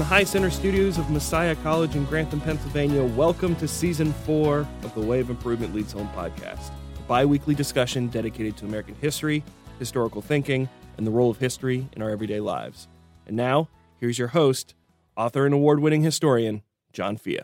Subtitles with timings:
[0.00, 4.60] From the High Center studios of Messiah College in Grantham, Pennsylvania, welcome to season four
[4.82, 8.94] of the Way of Improvement Leads Home podcast, a bi weekly discussion dedicated to American
[8.94, 9.44] history,
[9.78, 12.88] historical thinking, and the role of history in our everyday lives.
[13.26, 14.74] And now, here's your host,
[15.18, 16.62] author and award winning historian,
[16.94, 17.40] John Fea.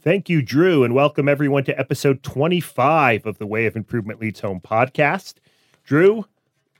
[0.00, 4.40] Thank you, Drew, and welcome everyone to episode 25 of the Way of Improvement Leads
[4.40, 5.34] Home podcast.
[5.84, 6.24] Drew,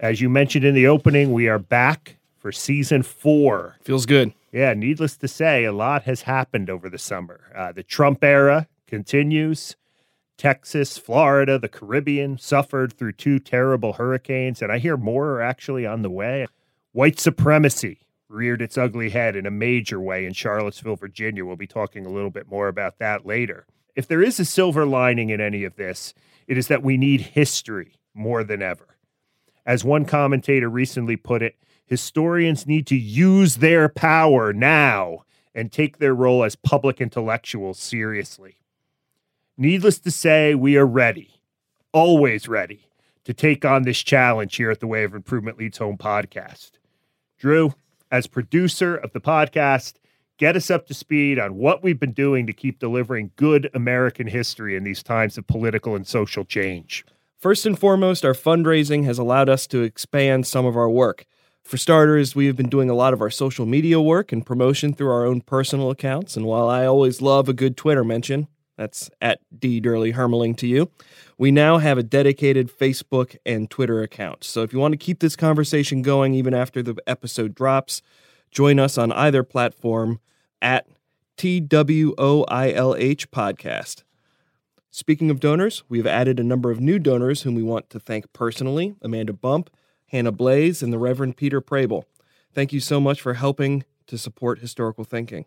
[0.00, 3.76] as you mentioned in the opening, we are back for season four.
[3.82, 4.32] Feels good.
[4.54, 7.40] Yeah, needless to say, a lot has happened over the summer.
[7.52, 9.74] Uh, the Trump era continues.
[10.38, 15.84] Texas, Florida, the Caribbean suffered through two terrible hurricanes, and I hear more are actually
[15.84, 16.46] on the way.
[16.92, 21.44] White supremacy reared its ugly head in a major way in Charlottesville, Virginia.
[21.44, 23.66] We'll be talking a little bit more about that later.
[23.96, 26.14] If there is a silver lining in any of this,
[26.46, 28.98] it is that we need history more than ever.
[29.66, 35.98] As one commentator recently put it, historians need to use their power now and take
[35.98, 38.56] their role as public intellectuals seriously.
[39.56, 41.40] Needless to say, we are ready,
[41.92, 42.88] always ready,
[43.24, 46.72] to take on this challenge here at the Way of Improvement Leads Home podcast.
[47.38, 47.74] Drew,
[48.10, 49.94] as producer of the podcast,
[50.36, 54.26] get us up to speed on what we've been doing to keep delivering good American
[54.26, 57.04] history in these times of political and social change.
[57.38, 61.26] First and foremost, our fundraising has allowed us to expand some of our work.
[61.64, 64.92] For starters, we have been doing a lot of our social media work and promotion
[64.92, 66.36] through our own personal accounts.
[66.36, 70.66] And while I always love a good Twitter mention, that's at D Dyrli Hermeling to
[70.66, 70.90] you,
[71.38, 74.44] we now have a dedicated Facebook and Twitter account.
[74.44, 78.02] So if you want to keep this conversation going even after the episode drops,
[78.50, 80.20] join us on either platform
[80.60, 80.86] at
[81.38, 82.14] TWOILH
[83.28, 84.02] Podcast.
[84.90, 87.98] Speaking of donors, we have added a number of new donors whom we want to
[87.98, 89.70] thank personally Amanda Bump,
[90.14, 92.04] Hannah Blaze, and the Reverend Peter Prable.
[92.52, 95.44] Thank you so much for helping to support historical thinking.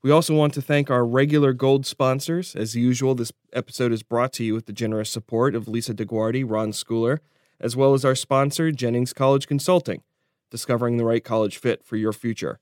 [0.00, 2.56] We also want to thank our regular gold sponsors.
[2.56, 6.42] As usual, this episode is brought to you with the generous support of Lisa DeGuardi,
[6.42, 7.18] Ron Schooler,
[7.60, 10.02] as well as our sponsor, Jennings College Consulting,
[10.50, 12.60] discovering the right college fit for your future.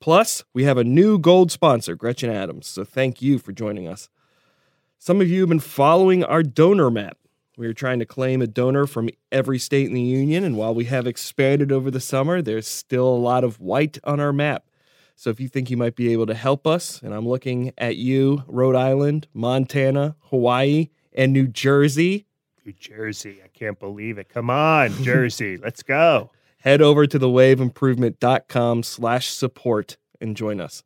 [0.00, 4.08] Plus, we have a new gold sponsor, Gretchen Adams, so thank you for joining us.
[4.98, 7.18] Some of you have been following our donor map.
[7.58, 10.74] We are trying to claim a donor from every state in the union, and while
[10.74, 14.64] we have expanded over the summer, there's still a lot of white on our map.
[15.16, 17.96] So if you think you might be able to help us, and I'm looking at
[17.96, 22.26] you, Rhode Island, Montana, Hawaii, and New Jersey.
[22.64, 24.30] New Jersey, I can't believe it.
[24.30, 26.30] Come on, Jersey, let's go.
[26.58, 30.84] Head over to thewayofImprovement.com slash support and join us.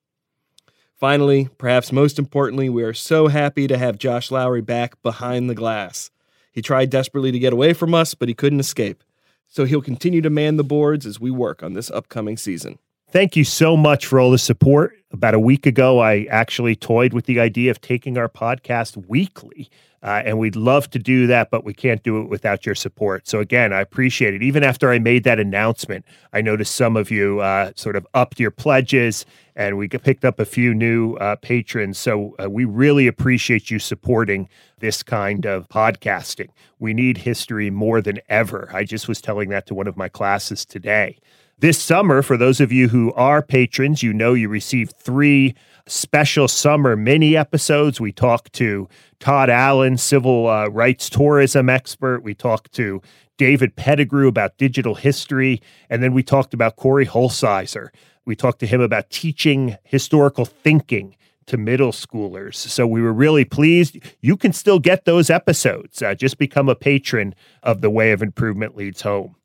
[0.97, 5.55] Finally, perhaps most importantly, we are so happy to have Josh Lowry back behind the
[5.55, 6.11] glass.
[6.57, 9.05] He tried desperately to get away from us, but he couldn't escape.
[9.47, 12.79] So he'll continue to man the boards as we work on this upcoming season.
[13.09, 14.95] Thank you so much for all the support.
[15.13, 19.71] About a week ago, I actually toyed with the idea of taking our podcast weekly.
[20.03, 23.27] Uh, and we'd love to do that, but we can't do it without your support.
[23.27, 24.43] So, again, I appreciate it.
[24.43, 28.39] Even after I made that announcement, I noticed some of you uh, sort of upped
[28.39, 29.25] your pledges
[29.55, 31.99] and we picked up a few new uh, patrons.
[31.99, 34.49] So, uh, we really appreciate you supporting
[34.81, 36.49] this kind of podcasting.
[36.79, 38.69] We need history more than ever.
[38.73, 41.19] I just was telling that to one of my classes today.
[41.59, 45.55] This summer, for those of you who are patrons, you know you received three
[45.87, 47.99] special summer mini episodes.
[47.99, 48.91] We talked to
[49.21, 52.23] Todd Allen, civil uh, rights tourism expert.
[52.23, 53.01] We talked to
[53.39, 55.63] David Pettigrew about digital history.
[55.89, 57.89] And then we talked about Corey Holsizer.
[58.27, 61.17] We talked to him about teaching historical thinking
[61.47, 62.57] to middle schoolers.
[62.57, 63.97] So we were really pleased.
[64.21, 66.03] You can still get those episodes.
[66.03, 69.37] Uh, just become a patron of The Way of Improvement Leads Home.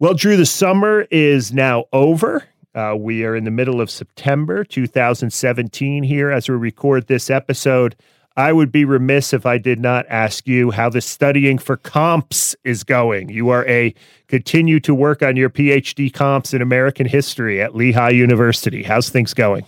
[0.00, 2.44] Well, Drew, the summer is now over.
[2.72, 7.96] Uh, we are in the middle of September 2017 here as we record this episode.
[8.36, 12.54] I would be remiss if I did not ask you how the studying for comps
[12.62, 13.30] is going.
[13.30, 13.92] You are a
[14.28, 18.84] continue to work on your PhD comps in American history at Lehigh University.
[18.84, 19.64] How's things going?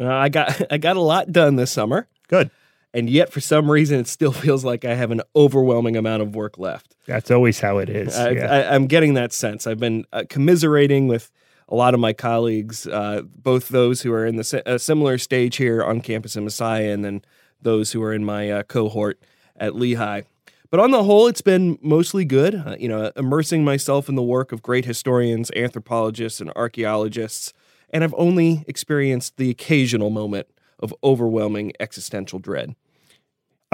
[0.00, 2.08] Uh, I got I got a lot done this summer.
[2.28, 2.50] Good.
[2.94, 6.34] And yet, for some reason, it still feels like I have an overwhelming amount of
[6.34, 6.96] work left.
[7.06, 8.16] That's always how it is.
[8.16, 8.30] I,
[8.74, 9.66] am getting that sense.
[9.66, 11.30] I've been uh, commiserating with
[11.68, 15.56] a lot of my colleagues, uh, both those who are in the a similar stage
[15.56, 17.22] here on campus in Messiah, and then
[17.60, 19.20] those who are in my uh, cohort
[19.56, 20.22] at Lehigh.
[20.70, 22.54] But on the whole, it's been mostly good.
[22.54, 27.52] Uh, you know, immersing myself in the work of great historians, anthropologists, and archaeologists,
[27.90, 30.48] and I've only experienced the occasional moment
[30.80, 32.76] of overwhelming existential dread.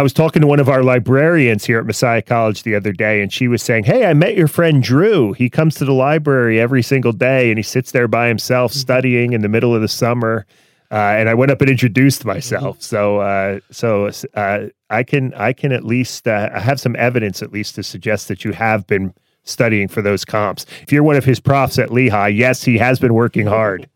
[0.01, 3.21] I was talking to one of our librarians here at Messiah College the other day,
[3.21, 5.35] and she was saying, Hey, I met your friend Drew.
[5.35, 8.79] He comes to the library every single day and he sits there by himself Mm-hmm.
[8.79, 10.47] studying in the middle of the summer.
[10.91, 12.77] Uh, and I went up and introduced myself.
[12.77, 12.83] Mm-hmm.
[12.83, 17.43] So, uh, so uh, I can I can at least uh, I have some evidence
[17.43, 19.13] at least to suggest that you have been
[19.43, 20.65] studying for those comps.
[20.81, 23.87] If you're one of his profs at Lehigh, yes, he has been working hard.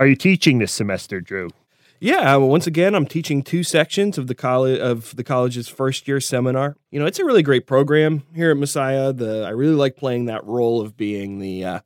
[0.00, 1.50] Are you teaching this semester, Drew?
[2.02, 6.08] Yeah, well, once again, I'm teaching two sections of the college of the college's first
[6.08, 6.76] year seminar.
[6.90, 9.12] You know, it's a really great program here at Messiah.
[9.12, 11.80] The I really like playing that role of being the uh,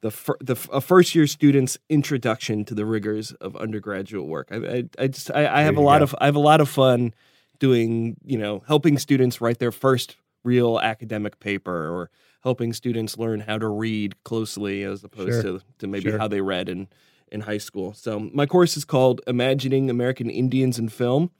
[0.00, 4.48] the fir- the a first year student's introduction to the rigors of undergraduate work.
[4.50, 6.04] I I, I just I, I have a lot go.
[6.04, 7.14] of I have a lot of fun
[7.60, 12.10] doing you know helping students write their first real academic paper or
[12.42, 15.58] helping students learn how to read closely as opposed Sure.
[15.58, 16.18] to to maybe Sure.
[16.18, 16.88] how they read in
[17.32, 17.92] in high school.
[17.94, 21.30] So my course is called Imagining American Indians in Film.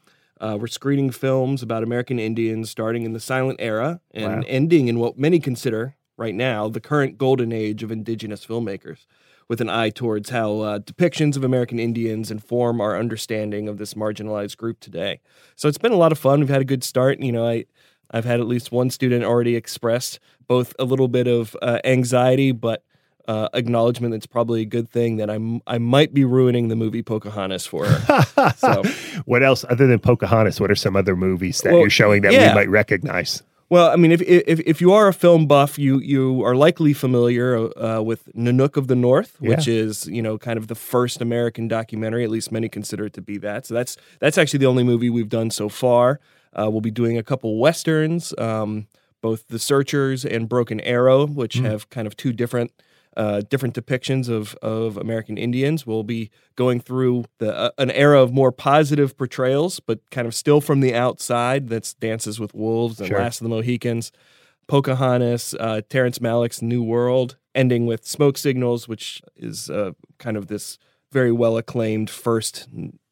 [0.41, 4.49] Uh, we're screening films about American Indians starting in the silent era and Wow.
[4.49, 9.07] ending in what many consider right now the current golden age of indigenous filmmakers,
[9.49, 13.95] with an eye towards how uh, depictions of American Indians inform our understanding of this
[13.95, 15.21] marginalized group today.
[15.57, 16.41] So it's been a lot of fun.
[16.41, 17.21] We've had a good start.
[17.21, 17.67] You know, I
[18.11, 20.19] I've had at least one student already expressed
[20.49, 22.85] both a little bit of uh, anxiety, but
[23.29, 27.03] uh, acknowledgement that's probably a good thing that I'm I might be ruining the movie
[27.03, 28.53] Pocahontas for her.
[28.57, 28.83] So-
[29.25, 30.61] what else other than Pocahontas?
[30.61, 32.49] What are some other movies that Well, you're showing that yeah.
[32.51, 33.43] we might recognize?
[33.71, 36.93] Well, I mean, if if if you are a film buff, you you are likely
[36.93, 41.23] familiar uh, with Nanook of the North, which is you know kind of the first
[41.23, 42.23] American documentary.
[42.23, 43.65] At least many consider it to be that.
[43.65, 46.21] So that's that's actually the only movie we've done so far.
[46.53, 48.89] Uh, we'll be doing a couple westerns, um,
[49.23, 52.73] both The Searchers and Broken Arrow, which have kind of two different.
[53.15, 55.87] Uh, different depictions of, of American Indians.
[55.87, 60.35] We'll be going through the uh, an era of more positive portrayals, but kind of
[60.35, 61.69] still from the outside.
[61.69, 63.19] That's Dances with Wolves and Sure.
[63.19, 64.13] Last of the Mohicans,
[64.67, 70.47] Pocahontas, uh, Terrence Malick's New World, ending with Smoke Signals, which is uh, kind of
[70.47, 70.79] this
[71.11, 72.69] very well acclaimed first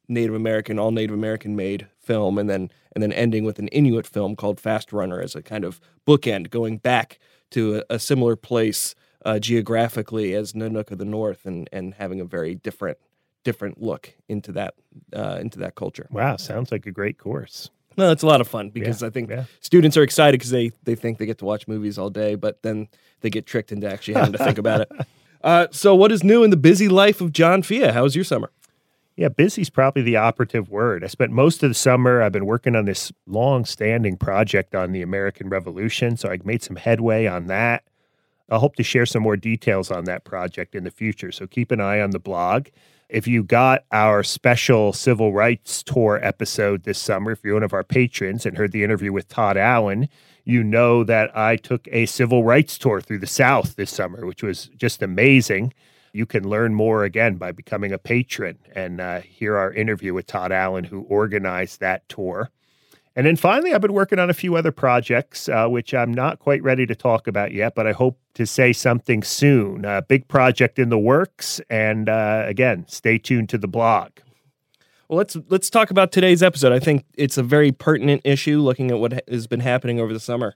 [0.08, 4.06] Native American, all Native American made film, and then and then ending with an Inuit
[4.06, 7.18] film called Fast Runner as a kind of bookend, going back
[7.50, 8.94] to a, a similar place
[9.24, 12.98] uh, geographically as Nanook of the North, and and having a very different
[13.44, 14.74] different look into that
[15.14, 16.06] uh, into that culture.
[16.10, 17.70] Wow, sounds like a great course.
[17.96, 19.44] No, it's a lot of fun because Yeah, I think yeah.
[19.60, 22.62] students are excited because they they think they get to watch movies all day, but
[22.62, 22.88] then
[23.20, 24.90] they get tricked into actually having to think about it.
[25.42, 27.86] Uh, so, what is new in the busy life of John Fea?
[27.92, 28.50] How was your summer?
[29.16, 31.02] Yeah, busy's probably the operative word.
[31.02, 32.20] I spent most of the summer.
[32.20, 36.76] I've been working on this long-standing project on the American Revolution, so I made some
[36.76, 37.84] headway on that.
[38.50, 41.30] I hope to share some more details on that project in the future.
[41.32, 42.68] So keep an eye on the blog.
[43.08, 47.72] If you got our special civil rights tour episode this summer, if you're one of
[47.72, 50.08] our patrons and heard the interview with Todd Allen,
[50.44, 54.42] you know that I took a civil rights tour through the South this summer, which
[54.42, 55.72] was just amazing.
[56.12, 60.26] You can learn more again by becoming a patron and uh, hear our interview with
[60.26, 62.50] Todd Allen, who organized that tour.
[63.20, 66.38] And then finally, I've been working on a few other projects, uh, which I'm not
[66.38, 69.84] quite ready to talk about yet, but I hope to say something soon.
[69.84, 71.60] A big project in the works.
[71.68, 74.12] And uh, again, stay tuned to the blog.
[75.06, 76.72] Well, let's let's talk about today's episode.
[76.72, 80.18] I think it's a very pertinent issue, looking at what has been happening over the
[80.18, 80.54] summer.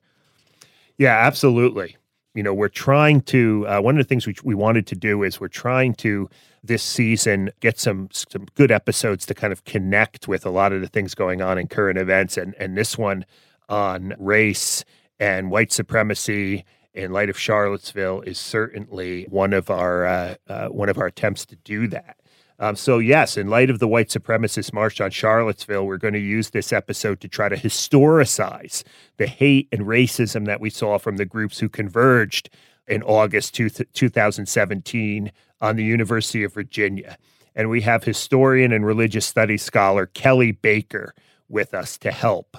[0.97, 1.99] Yeah, absolutely.
[2.35, 5.23] You know, we're trying to, uh, one of the things which we wanted to do
[5.23, 6.29] is we're trying to
[6.65, 10.81] this season get some some good episodes to kind of connect with a lot of
[10.81, 13.25] the things going on in current events and and this one
[13.69, 14.83] on race
[15.21, 16.65] and white supremacy
[16.95, 21.45] in light of Charlottesville is certainly one of our uh, uh, one of our attempts
[21.47, 22.17] to do that.
[22.59, 26.21] Um, so yes, in light of the white supremacist march on Charlottesville, we're going to
[26.21, 28.85] use this episode to try to historicize
[29.17, 32.51] the hate and racism that we saw from the groups who converged
[32.87, 37.17] in August two 2017 on the University of Virginia.
[37.57, 41.15] And we have historian and religious studies scholar Kelly Baker
[41.49, 42.57] with us to help.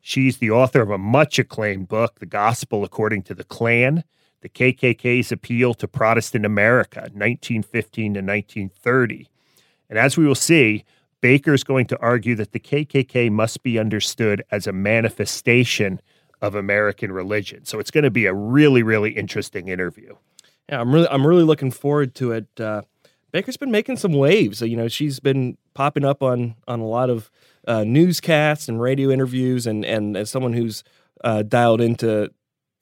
[0.00, 4.04] She's the author of a much acclaimed book, The Gospel According to the Klan
[4.40, 9.28] The KKK's Appeal to Protestant America, 1915 to 1930.
[9.88, 10.84] And as we will see,
[11.20, 16.00] Baker is going to argue that the KKK must be understood as a manifestation
[16.42, 17.64] of American religion.
[17.64, 20.14] So it's going to be a really, really interesting interview.
[20.68, 22.46] Yeah, I'm really I'm really looking forward to it.
[22.60, 22.82] Uh,
[23.32, 24.60] Baker's been making some waves.
[24.62, 27.30] You know, she's been popping up on on a lot of
[27.66, 30.82] uh, newscasts and radio interviews, and and as someone who's
[31.24, 32.30] uh, dialed into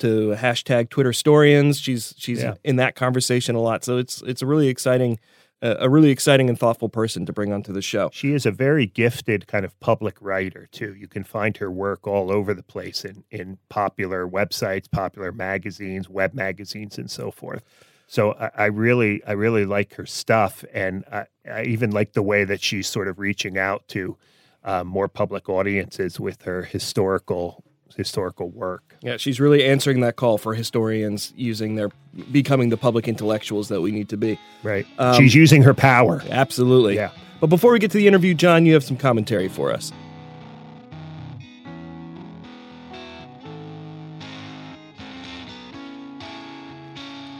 [0.00, 2.54] to hashtag Twitterstorians, she's she's Yeah.
[2.64, 3.84] in that conversation a lot.
[3.84, 5.18] So it's it's a really exciting
[5.64, 8.11] a, really exciting and thoughtful person to bring onto the show.
[8.12, 10.94] She is a very gifted kind of public writer too.
[10.94, 16.09] You can find her work all over the place in in popular websites, popular magazines,
[16.09, 17.62] web magazines, and so forth.
[18.06, 22.23] So I, I really, I really like her stuff, and I, I, even like the
[22.23, 24.16] way that she's sort of reaching out to
[24.62, 27.63] uh, more public audiences with her historical
[27.97, 28.97] historical work.
[29.03, 31.91] Yeah, she's really answering that call for historians using their
[32.33, 34.38] becoming the public intellectuals that we need to be.
[34.62, 34.87] Right.
[34.99, 36.23] Um, she's using her power.
[36.31, 36.97] Absolutely.
[36.97, 37.11] Yeah.
[37.41, 39.93] But before we get to the interview, John, you have some commentary for us.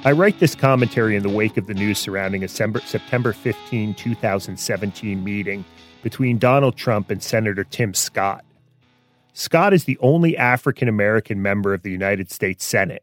[0.07, 5.25] I write this commentary in the wake of the news surrounding a September 15, 2017
[5.25, 5.65] meeting
[6.03, 8.45] between Donald Trump and Senator Tim Scott.
[9.37, 13.03] Scott is the only African American member of the United States Senate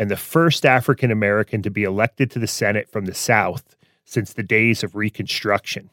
[0.00, 4.32] and the first African American to be elected to the Senate from the South since
[4.32, 5.88] the days of Reconstruction.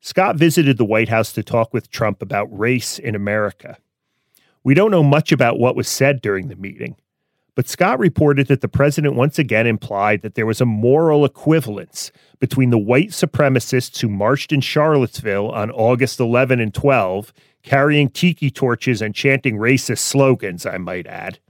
[0.00, 3.78] Scott visited the White House to talk with Trump about race in America.
[4.64, 6.96] We don't know much about what was said during the meeting,
[7.54, 12.10] but Scott reported that the president once again implied that there was a moral equivalence
[12.40, 17.32] between the white supremacists who marched in Charlottesville on August 11 and 12,
[17.64, 21.40] carrying tiki torches and chanting racist slogans, I might add,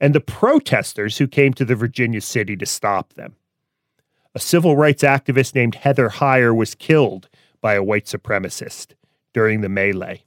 [0.00, 3.34] and the protesters who came to the Virginia city to stop them.
[4.34, 7.28] A civil rights activist named Heather Heyer was killed
[7.60, 8.92] by a white supremacist
[9.32, 10.24] during the melee.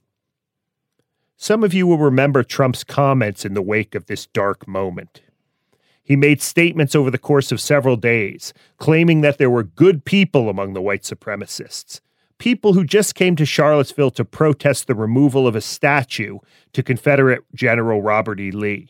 [1.36, 5.22] Some of you will remember Trump's comments in the wake of this dark moment.
[6.02, 10.50] He made statements over the course of several days, claiming that there were good people
[10.50, 12.00] among the white supremacists,
[12.38, 16.38] people who just came to Charlottesville to protest the removal of a statue
[16.72, 18.50] to Confederate General Robert E.
[18.50, 18.88] Lee.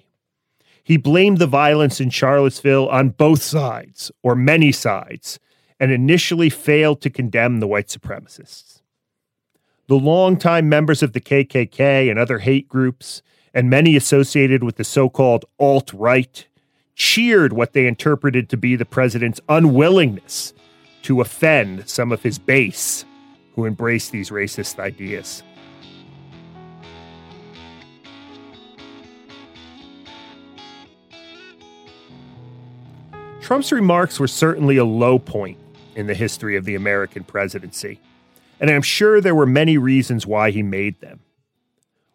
[0.82, 5.38] He blamed the violence in Charlottesville on both sides, or many sides,
[5.80, 8.82] and initially failed to condemn the white supremacists.
[9.86, 13.22] The longtime members of the KKK and other hate groups,
[13.52, 16.46] and many associated with the so called alt right,
[16.94, 20.52] cheered what they interpreted to be the president's unwillingness
[21.02, 23.04] to offend some of his base
[23.54, 25.42] who embrace these racist ideas.
[33.40, 35.58] Trump's remarks were certainly a low point
[35.94, 38.00] in the history of the American presidency
[38.60, 41.20] and I'm sure there were many reasons why he made them.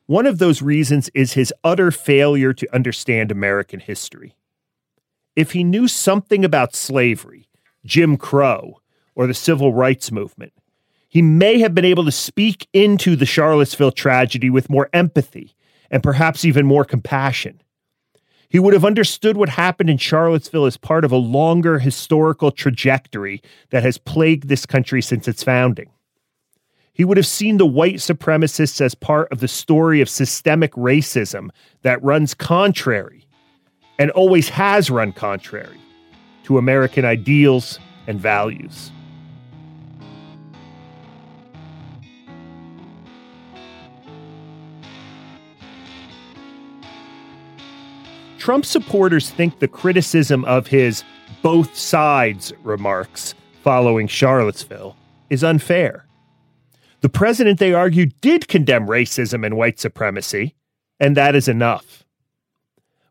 [0.06, 4.36] One of those reasons is his utter failure to understand American history.
[5.36, 7.48] If he knew something about slavery,
[7.86, 8.82] Jim Crow,
[9.14, 10.54] or the civil rights movement,
[11.10, 15.56] he may have been able to speak into the Charlottesville tragedy with more empathy
[15.90, 17.62] and perhaps even more compassion.
[18.48, 23.42] He would have understood what happened in Charlottesville as part of a longer historical trajectory
[23.72, 25.90] that has plagued this country since its founding.
[26.94, 31.50] He would have seen the white supremacists as part of the story of systemic racism
[31.82, 33.26] that runs contrary
[33.98, 35.78] and always has run contrary
[36.44, 38.92] to American ideals and values.
[48.40, 51.04] Trump supporters think the criticism of his
[51.44, 54.96] both sides remarks following Charlottesville
[55.30, 56.06] is unfair.
[57.02, 60.56] The president, they argue, did condemn racism and white supremacy,
[61.00, 62.04] and that is enough.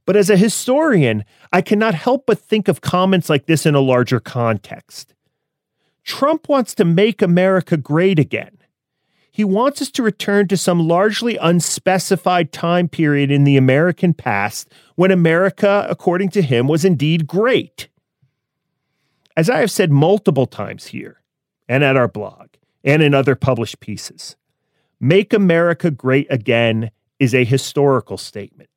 [0.07, 3.81] But as a historian, I cannot help but think of comments like this in a
[3.81, 5.15] larger context.
[6.05, 8.58] Trump wants to make America great again.
[9.38, 14.68] He wants us to return to some largely unspecified time period in the American past
[14.97, 17.87] when America, according to him, was indeed great.
[19.37, 21.23] As I have said multiple times here
[21.68, 22.49] and at our blog,
[22.83, 24.35] and in other published pieces.
[24.99, 26.90] Make America Great Again
[27.21, 28.71] is a historical statement.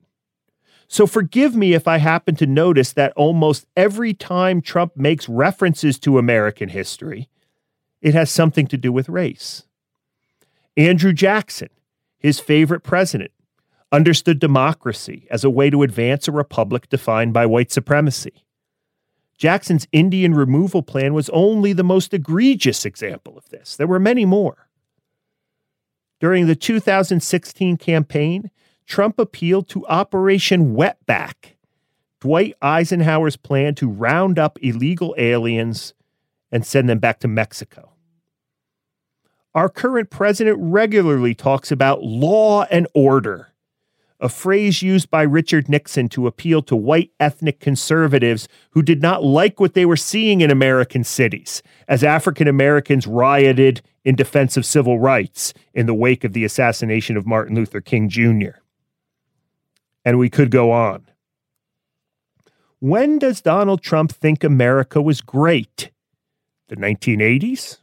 [0.86, 5.98] So forgive me if I happen to notice that almost every time Trump makes references
[5.98, 7.28] to American history,
[8.00, 9.64] it has something to do with race.
[10.76, 11.68] Andrew Jackson,
[12.18, 13.30] his favorite president,
[13.90, 18.44] understood democracy as a way to advance a republic defined by white supremacy.
[19.36, 23.76] Jackson's Indian removal plan was only the most egregious example of this.
[23.76, 24.68] There were many more.
[26.20, 28.50] During the 2016 campaign,
[28.86, 31.56] Trump appealed to Operation Wetback,
[32.20, 35.92] Dwight Eisenhower's plan to round up illegal aliens
[36.50, 37.91] and send them back to Mexico.
[39.54, 43.52] Our current president regularly talks about law and order,
[44.18, 49.22] a phrase used by Richard Nixon to appeal to white ethnic conservatives who did not
[49.22, 54.64] like what they were seeing in American cities as African Americans rioted in defense of
[54.64, 58.60] civil rights in the wake of the assassination of Martin Luther King Jr.
[60.02, 61.06] And we could go on.
[62.78, 65.90] When does Donald Trump think America was great?
[66.68, 67.81] The 1980s?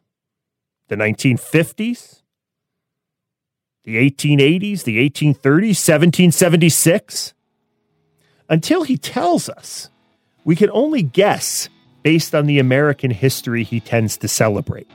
[0.89, 2.19] The 1950s?
[3.89, 7.33] the 1880s, the 1830s, 1776?
[8.47, 9.89] Until he tells us,
[10.43, 11.69] we can only guess
[12.03, 14.87] based on the American history he tends to celebrate.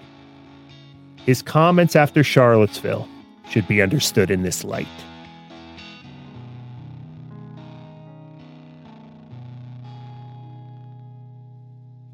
[1.26, 3.08] His comments after Charlottesville
[3.48, 4.86] should be understood in this light.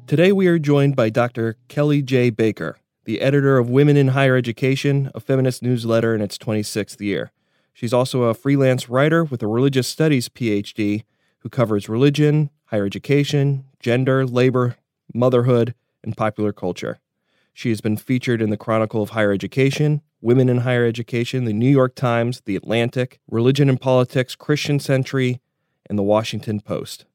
[0.07, 1.57] Today we are joined by Dr.
[1.67, 2.31] Kelly J.
[2.31, 7.31] Baker the editor of Women in Higher Education, a feminist newsletter in its 26th year.
[7.73, 11.03] She's also a freelance writer with a religious studies PhD
[11.39, 14.77] who covers religion, higher education, gender, labor,
[15.13, 16.99] motherhood, and popular culture.
[17.53, 21.53] She has been featured in the Chronicle of Higher Education, Women in Higher Education, the
[21.53, 25.41] New York Times, The Atlantic, Religion and Politics, Christian Century,
[25.89, 27.05] and the Washington Post.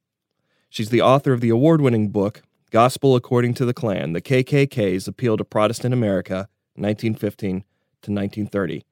[0.69, 5.07] She's the author of the award winning book, Gospel According to the Klan, the KKK's
[5.07, 7.61] appeal to Protestant America, 1915
[8.03, 8.85] to 1930,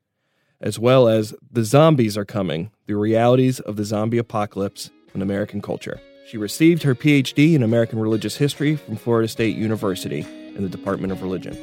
[0.61, 5.61] as well as The Zombies Are Coming, the realities of the zombie apocalypse in American
[5.61, 6.01] culture.
[6.25, 11.13] She received her PhD in American Religious History from Florida State University in the Department
[11.13, 11.59] of Religion.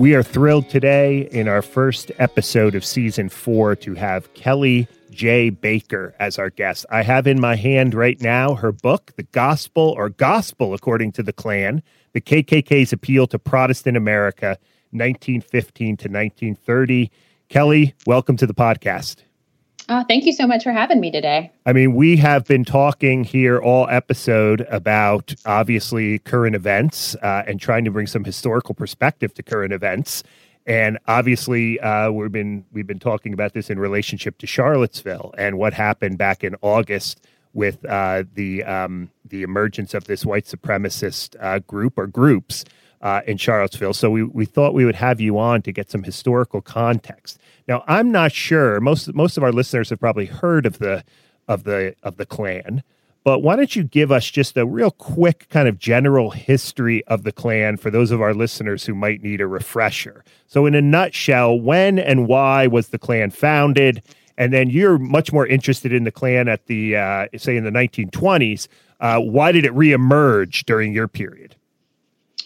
[0.00, 5.50] We are thrilled today in our first episode of season four to have Kelly J.
[5.50, 6.86] Baker as our guest.
[6.88, 11.22] I have in my hand right now her book, The Gospel or Gospel According to
[11.22, 11.82] the Klan,
[12.14, 14.56] The KKK's Appeal to Protestant America,
[14.92, 17.10] 1915 to 1930.
[17.50, 19.16] Kelly, welcome to the podcast.
[19.92, 21.50] Oh, thank you so much for having me today.
[21.66, 27.60] I mean, we have been talking here all episode about obviously current events uh, and
[27.60, 30.22] trying to bring some historical perspective to current events.
[30.64, 35.58] And obviously, uh, we've been we've been talking about this in relationship to Charlottesville and
[35.58, 41.34] what happened back in August with uh, the um, the emergence of this white supremacist
[41.40, 42.64] uh, group or groups
[43.00, 43.94] uh, in Charlottesville.
[43.94, 47.38] So we we thought we would have you on to get some historical context.
[47.66, 51.04] Now, I'm not sure most most of our listeners have probably heard of the
[51.48, 52.82] of the of the Klan.
[53.22, 57.22] But why don't you give us just a real quick kind of general history of
[57.22, 60.24] the Klan for those of our listeners who might need a refresher?
[60.46, 64.02] So, in a nutshell, when and why was the Klan founded?
[64.38, 67.70] And then you're much more interested in the Klan at the, uh, say, in the
[67.70, 68.68] 1920s.
[68.98, 71.56] Uh, why did it reemerge during your period?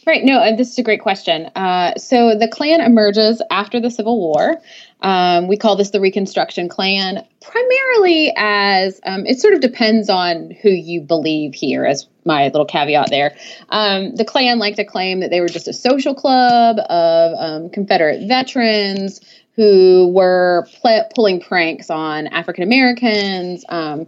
[0.06, 0.22] Right.
[0.22, 1.50] No, uh, this is a great question.
[1.54, 4.60] Uh, so the Klan emerges after the Civil War.
[5.00, 10.50] Um, we call this the Reconstruction Klan, primarily as um, it sort of depends on
[10.50, 13.34] who you believe here, as my little caveat there.
[13.70, 17.70] Um, the Klan like to claim that they were just a social club of um,
[17.70, 19.20] Confederate veterans
[19.56, 24.06] who were pl- pulling pranks on African Americans um,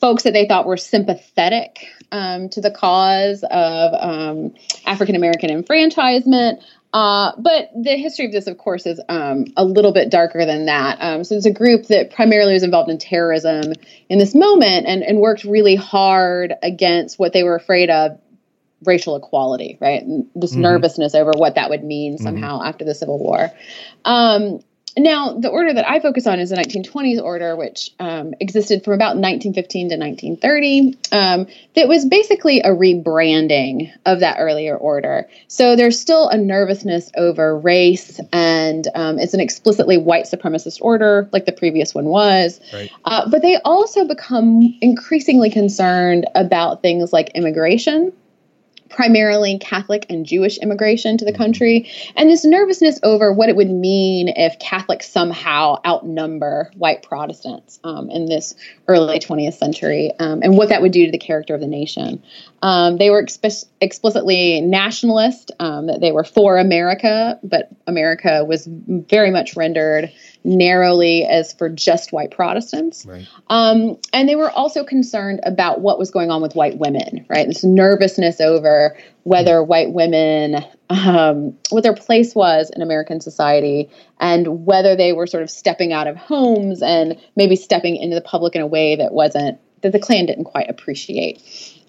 [0.00, 4.54] folks that they thought were sympathetic um, to the cause of um,
[4.86, 6.62] African American enfranchisement.
[6.92, 10.66] Uh, but the history of this, of course, is um, a little bit darker than
[10.66, 10.98] that.
[11.00, 13.72] Um, so it's a group that primarily was involved in terrorism
[14.10, 18.20] in this moment and, and worked really hard against what they were afraid of
[18.84, 20.02] racial equality, right?
[20.02, 20.62] And this mm-hmm.
[20.62, 22.24] nervousness over what that would mean mm-hmm.
[22.24, 22.68] somehow mm-hmm.
[22.68, 23.50] after the Civil War.
[24.04, 24.60] Um,
[24.96, 28.92] now, the order that I focus on is the 1920s order, which um, existed from
[28.92, 30.98] about 1915 to 1930.
[31.12, 35.28] Um, that was basically a rebranding of that earlier order.
[35.48, 41.28] So there's still a nervousness over race, and um, it's an explicitly white supremacist order,
[41.32, 42.60] like the previous one was.
[42.72, 42.90] Right.
[43.04, 48.12] Uh, but they also become increasingly concerned about things like immigration
[48.92, 51.42] primarily Catholic and Jewish immigration to the mm-hmm.
[51.42, 57.80] country, and this nervousness over what it would mean if Catholics somehow outnumber white Protestants
[57.84, 58.54] um, in this
[58.88, 62.22] early 20th century, um, and what that would do to the character of the nation.
[62.62, 68.68] Um, they were exp- explicitly nationalist, um, that they were for America, but America was
[68.68, 70.12] very much rendered
[70.44, 73.06] narrowly as for just white Protestants.
[73.06, 73.26] Right.
[73.48, 77.46] Um, and they were also concerned about what was going on with white women, right?
[77.46, 84.66] This nervousness over whether white women, um, what their place was in American society, and
[84.66, 88.54] whether they were sort of stepping out of homes and maybe stepping into the public
[88.54, 91.42] in a way that wasn't that the Klan didn't quite appreciate.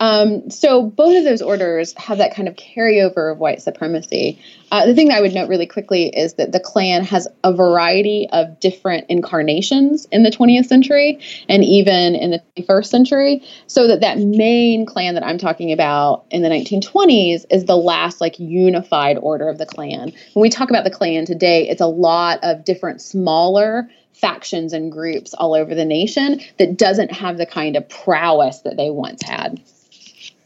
[0.04, 4.38] Um, so both of those orders have that kind of carryover of white supremacy.
[4.70, 7.54] Uh, the thing that I would note really quickly is that the Klan has a
[7.54, 13.44] variety of different incarnations in the 20th century and even in the 21st century.
[13.68, 18.20] So that that main Klan that I'm talking about in the 1920s is the last
[18.20, 20.12] like unified order of the Klan.
[20.34, 24.92] When we talk about the Klan today, it's a lot of different smaller factions and
[24.92, 29.22] groups all over the nation that doesn't have the kind of prowess that they once
[29.22, 29.62] had.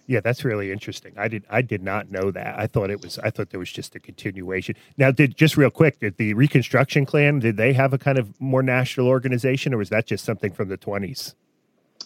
[0.07, 1.13] Yeah, that's really interesting.
[1.17, 2.57] I did I did not know that.
[2.57, 4.75] I thought it was I thought there was just a continuation.
[4.97, 8.39] Now, did just real quick, did the Reconstruction Klan did they have a kind of
[8.39, 11.35] more national organization, or was that just something from the twenties?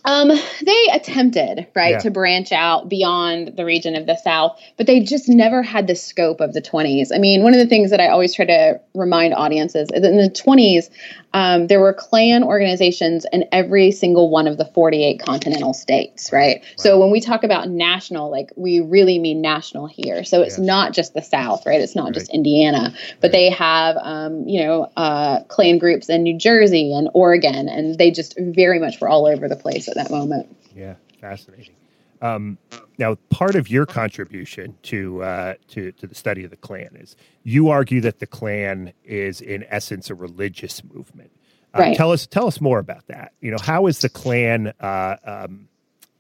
[0.03, 1.99] Um, they attempted, right, yeah.
[1.99, 5.95] to branch out beyond the region of the South, but they just never had the
[5.95, 7.09] scope of the 20s.
[7.13, 10.17] I mean, one of the things that I always try to remind audiences is in
[10.17, 10.89] the 20s,
[11.33, 16.61] um, there were Klan organizations in every single one of the 48 continental states, right?
[16.61, 16.67] Wow.
[16.77, 20.23] So when we talk about national, like we really mean national here.
[20.23, 21.79] So it's not just the South, right?
[21.79, 22.13] It's not right.
[22.13, 23.31] just Indiana, but right.
[23.31, 28.11] they have, um, you know, uh, Klan groups in New Jersey and Oregon, and they
[28.11, 30.55] just very much were all over the place at that moment.
[30.75, 31.75] Yeah, fascinating.
[32.21, 32.57] Um,
[32.99, 37.15] now, part of your contribution to uh, to to the study of the Klan is
[37.43, 41.31] you argue that the Klan is in essence a religious movement.
[41.73, 41.97] Uh, right.
[41.97, 43.33] Tell us tell us more about that.
[43.41, 45.67] You know, how is the Klan uh, um,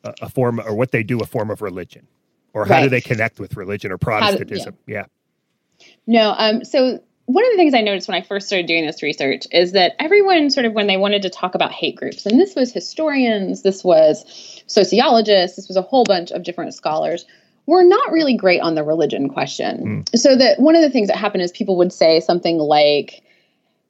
[0.03, 2.07] a, a, form or what they do a form of religion,
[2.53, 2.83] or how right.
[2.83, 4.73] do they connect with religion or Protestantism?
[4.73, 5.05] Do, yeah.
[5.77, 5.85] yeah.
[6.07, 6.35] No.
[6.35, 6.65] Um.
[6.65, 6.99] So
[7.33, 9.95] one of the things I noticed when I first started doing this research is that
[9.99, 13.61] everyone sort of when they wanted to talk about hate groups, and this was historians,
[13.61, 17.25] this was sociologists, this was a whole bunch of different scholars,
[17.65, 20.03] were not really great on the religion question.
[20.05, 20.17] Mm.
[20.19, 23.23] So that one of the things that happened is people would say something like,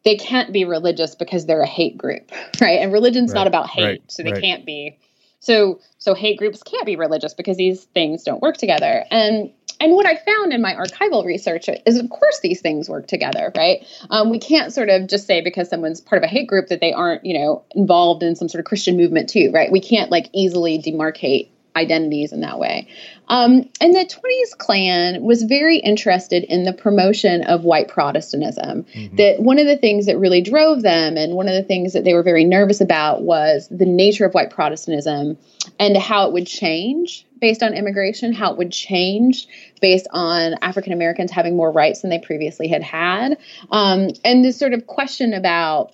[0.03, 2.79] they can't be religious because they're a hate group, right?
[2.79, 4.41] And religion's right, not about hate, right, so they right.
[4.41, 4.97] can't be.
[5.39, 9.03] So so hate groups can't be religious because these things don't work together.
[9.09, 13.07] And and what I found in my archival research is, of course, these things work
[13.07, 13.83] together, right?
[14.11, 16.81] Um, we can't sort of just say because someone's part of a hate group that
[16.81, 19.71] they aren't, you know, involved in some sort of Christian movement too, right?
[19.71, 22.89] We can't like easily demarcate identities in that way.
[23.27, 28.83] Um, and the 20s Klan was very interested in the promotion of white Protestantism.
[28.83, 29.15] Mm-hmm.
[29.15, 32.03] That one of the things that really drove them, and one of the things that
[32.03, 35.37] they were very nervous about, was the nature of white Protestantism
[35.79, 39.47] and how it would change based on immigration, how it would change
[39.81, 43.37] based on African Americans having more rights than they previously had had,
[43.71, 45.93] um, and this sort of question about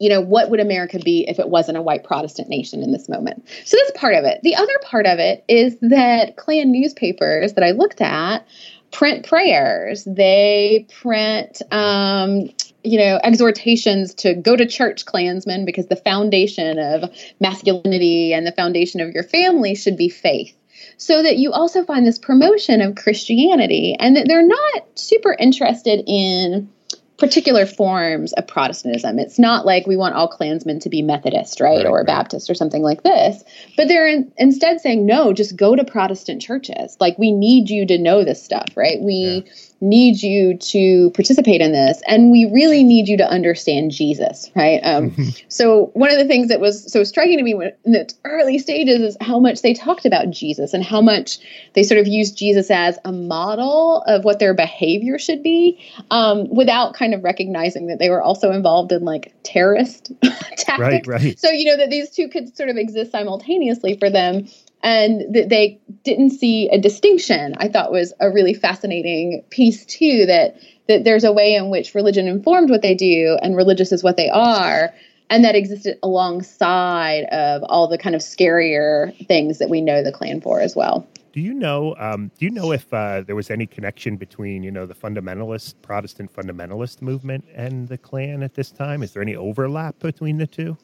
[0.00, 3.06] you know, what would America be if it wasn't a white Protestant nation in this
[3.06, 3.46] moment?
[3.66, 4.40] So that's part of it.
[4.42, 8.46] The other part of it is that Klan newspapers that I looked at
[8.90, 10.04] print prayers.
[10.04, 12.48] They print, um,
[12.82, 18.52] you know, exhortations to go to church, Klansmen, because the foundation of masculinity and the
[18.52, 20.56] foundation of your family should be faith.
[20.96, 26.02] So that you also find this promotion of Christianity and that they're not super interested
[26.06, 26.70] in
[27.18, 29.18] particular forms of Protestantism.
[29.18, 32.06] It's not like we want all Klansmen to be Methodist, right, right or right.
[32.06, 33.44] Baptist or something like this.
[33.76, 36.96] But they're in, instead saying, no, just go to Protestant churches.
[36.98, 39.00] Like we need you to know this stuff, right?
[39.00, 43.90] We yeah need you to participate in this and we really need you to understand
[43.90, 44.80] jesus right?
[44.80, 45.14] Um,
[45.48, 49.00] so one of the things that was so striking to me in the early stages
[49.00, 51.38] is how much they talked about jesus and how much
[51.74, 56.48] they sort of used jesus as a model of what their behavior should be um,
[56.54, 60.12] without kind of recognizing that they were also involved in like terrorist
[60.56, 60.78] tactics.
[60.78, 61.38] Right, right.
[61.38, 64.46] so you know that these two could sort of exist simultaneously for them
[64.82, 70.26] and that they didn't see a distinction i thought was a really fascinating piece too
[70.26, 70.56] that
[70.88, 74.16] that there's a way in which religion informed what they do and religious is what
[74.16, 74.92] they are
[75.30, 80.12] and that existed alongside of all the kind of scarier things that we know the
[80.12, 81.06] Klan for as well.
[81.32, 84.72] Do you know um, do you know if uh, there was any connection between you
[84.72, 89.04] know the fundamentalist protestant fundamentalist movement and the klan at this time?
[89.04, 90.76] Is there any overlap between the two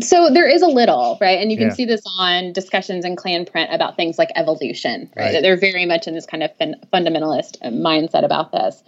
[0.00, 1.40] so there is a little, right?
[1.40, 1.74] And you can yeah.
[1.74, 5.34] see this on discussions in Klan print about things like evolution, right?
[5.34, 5.42] right.
[5.42, 8.82] They're very much in this kind of fin- fundamentalist mindset about this.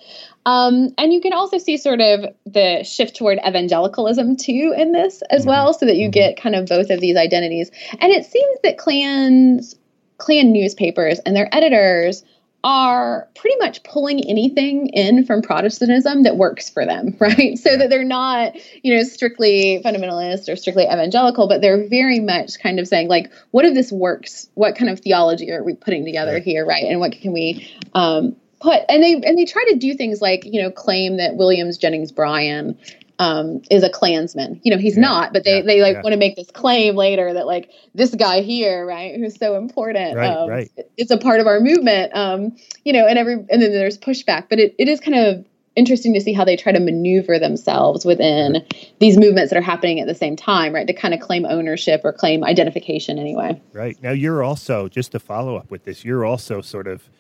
[0.47, 5.23] Um, and you can also see sort of the shift toward evangelicalism too in this
[5.31, 5.51] as mm-hmm.
[5.51, 6.13] well, so that you mm-hmm.
[6.13, 7.71] get kind of both of these identities.
[8.01, 9.77] And it seems that Klan's
[10.19, 12.25] Klan newspapers and their editors
[12.67, 17.57] are pretty much pulling anything in from Protestantism that works for them, right?
[17.57, 22.59] So that they're not, you know, strictly fundamentalist or strictly evangelical, but they're very much
[22.59, 24.49] kind of saying, like, what if this works?
[24.55, 26.85] What kind of theology are we putting together here, right?
[26.85, 28.83] And what can we um, put?
[28.89, 32.11] And they and they try to do things like, you know, claim that Williams Jennings
[32.11, 32.77] Bryan
[33.19, 34.61] um, is a Klansman.
[34.63, 36.03] You know, he's Yeah, not, but they yeah, they like yeah.
[36.03, 40.17] want to make this claim later that like this guy here, right, who's so important,
[40.17, 40.71] Right, um, right.
[40.97, 42.15] it's a part of our movement.
[42.15, 45.45] Um, you know, and every and then there's pushback, but it, it is kind of
[45.77, 48.65] interesting to see how they try to maneuver themselves within
[48.99, 50.87] these movements that are happening at the same time, right?
[50.87, 53.61] To kind of claim ownership or claim identification anyway.
[53.75, 53.97] Right.
[54.03, 57.11] Now you're also just to follow up with this, you're also sort of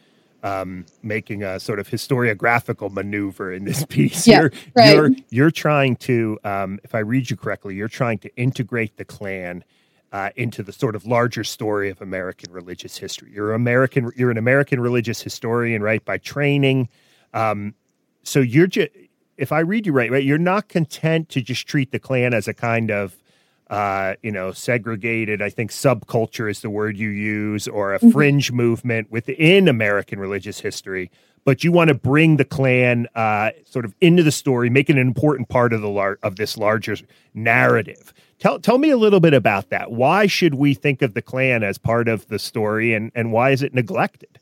[0.46, 4.26] um, making a sort of historiographical maneuver in this piece.
[4.26, 4.94] Yeah, you're, right.
[4.94, 9.04] you're you're trying to, um, if I read you correctly, you're trying to integrate the
[9.04, 9.64] Klan
[10.12, 13.32] uh, into the sort of larger story of American religious history.
[13.32, 14.12] You're American.
[14.16, 16.04] You're an American religious historian, right?
[16.04, 16.88] By training.
[17.34, 17.74] Um,
[18.22, 18.90] so you're just,
[19.36, 22.46] if I read you right, right, you're not content to just treat the Klan as
[22.46, 23.16] a kind of
[23.68, 28.52] uh, you know, segregated, I think subculture is the word you use, or a fringe
[28.52, 31.10] movement within American religious history.
[31.44, 34.94] But you want to bring the Klan uh, sort of into the story, make it
[34.94, 36.96] an important part of the lar- of this larger
[37.34, 38.12] narrative.
[38.38, 39.92] Tell tell me a little bit about that.
[39.92, 43.50] Why should we think of the Klan as part of the story, and and why
[43.50, 44.38] is it neglected?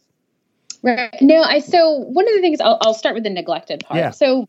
[0.83, 1.15] Right.
[1.21, 3.99] No, I so one of the things I'll, I'll start with the neglected part.
[3.99, 4.11] Yeah.
[4.11, 4.49] So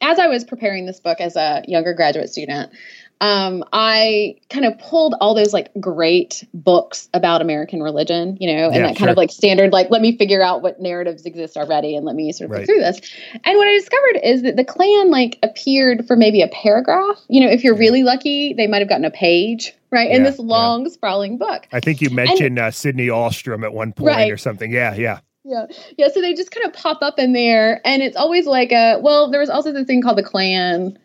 [0.00, 2.72] as I was preparing this book as a younger graduate student,
[3.20, 8.66] um, I kind of pulled all those like great books about American religion, you know,
[8.66, 9.08] and Yeah, that kind sure.
[9.10, 12.30] of like standard, like, let me figure out what narratives exist already and let me
[12.32, 12.58] sort of Right.
[12.60, 13.00] look through this.
[13.44, 17.18] And what I discovered is that the Klan like appeared for maybe a paragraph.
[17.28, 20.10] You know, if you're really lucky, they might have gotten a page, right?
[20.10, 20.44] in Yeah, this yeah.
[20.44, 21.66] long, sprawling book.
[21.72, 24.30] I think you mentioned uh, Sydney Ahlstrom at one point Right.
[24.30, 24.70] or something.
[24.70, 25.66] Yeah, yeah, Yeah.
[25.96, 26.08] Yeah.
[26.12, 27.80] So they just kind of pop up in there.
[27.86, 30.98] And it's always like a, well, there was also this thing called the Klan.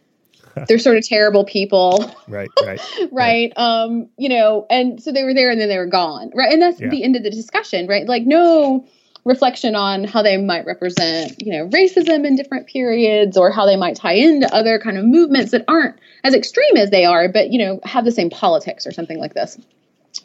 [0.67, 2.81] They're sort of terrible people, right, right.
[3.11, 3.53] right?
[3.55, 6.51] Um, you know, and so they were there and then they were gone, right?
[6.51, 6.89] And that's Yeah.
[6.89, 8.07] the end of the discussion, right?
[8.07, 8.85] Like no
[9.23, 13.75] reflection on how they might represent, you know, racism in different periods or how they
[13.75, 17.51] might tie into other kind of movements that aren't as extreme as they are, but
[17.51, 19.57] you know, have the same politics or something like this.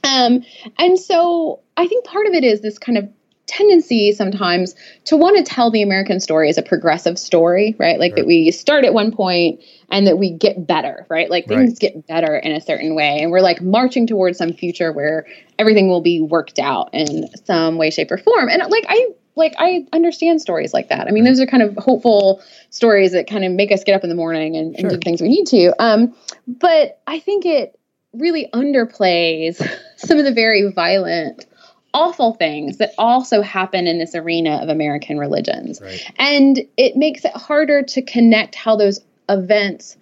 [0.02, 0.44] Um,
[0.78, 3.08] and so I think part of it is this kind of
[3.46, 7.98] tendency sometimes to want to tell the American story as a progressive story, right?
[7.98, 8.16] Like Right.
[8.16, 11.30] that we start at one point and that we get better, right?
[11.30, 11.78] Like things Right.
[11.78, 13.20] get better in a certain way.
[13.20, 15.26] And we're like marching towards some future where
[15.58, 18.48] everything will be worked out in some way, shape, or form.
[18.48, 21.06] And like I like I understand stories like that.
[21.06, 24.02] I mean, those are kind of hopeful stories that kind of make us get up
[24.02, 25.72] in the morning and, and do things we need to.
[25.78, 26.14] Um,
[26.46, 27.78] but I think it
[28.14, 29.60] really underplays
[29.96, 31.46] some of the very violent,
[31.96, 35.80] awful things that also happen in this arena of American religions.
[35.80, 36.12] Right.
[36.18, 39.96] And it makes it harder to connect how those events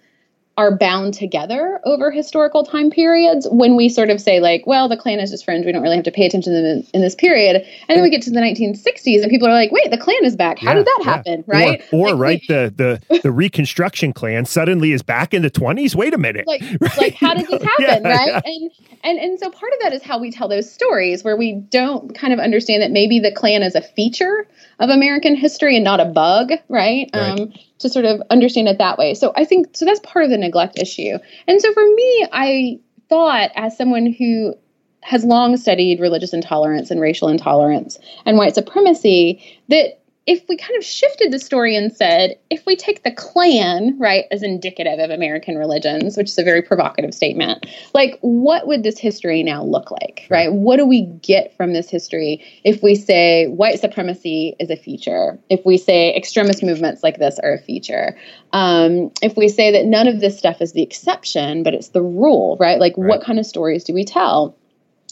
[0.57, 4.97] are bound together over historical time periods when we sort of say like well the
[4.97, 7.01] klan is just fringe we don't really have to pay attention to them in, in
[7.01, 7.57] this period
[7.89, 10.35] and then we get to the 1960s and people are like wait the klan is
[10.35, 11.11] back how Yeah, did that yeah.
[11.11, 15.41] happen right Or, or Like, right, the the the Reconstruction Klan suddenly is back in
[15.41, 15.95] the twenties.
[15.95, 16.45] Wait a minute.
[16.47, 16.91] like Right?
[16.97, 18.41] like how did this Yeah, happen right yeah.
[18.45, 18.71] and
[19.03, 22.15] and and so part of that is how we tell those stories where we don't
[22.15, 24.47] kind of understand that maybe the klan is a feature
[24.79, 27.39] of american history and not a bug right, Right.
[27.39, 29.13] um to sort of understand it that way.
[29.13, 31.17] So i think so that's part of the neglect issue.
[31.47, 34.55] And so for me i thought as someone who
[35.01, 40.75] has long studied religious intolerance and racial intolerance and white supremacy that if we kind
[40.75, 45.11] of shifted the story and said, if we take the Klan, right, as indicative of
[45.11, 49.91] American religions, which is a very provocative statement, like what would this history now look
[49.91, 50.51] like, right?
[50.51, 55.37] What do we get from this history if we say white supremacy is a feature,
[55.49, 58.17] if we say extremist movements like this are a feature,
[58.51, 62.01] um, if we say that none of this stuff is the exception, but it's the
[62.01, 62.79] rule, right?
[62.79, 63.09] Like Right.
[63.09, 64.55] what kind of stories do we tell?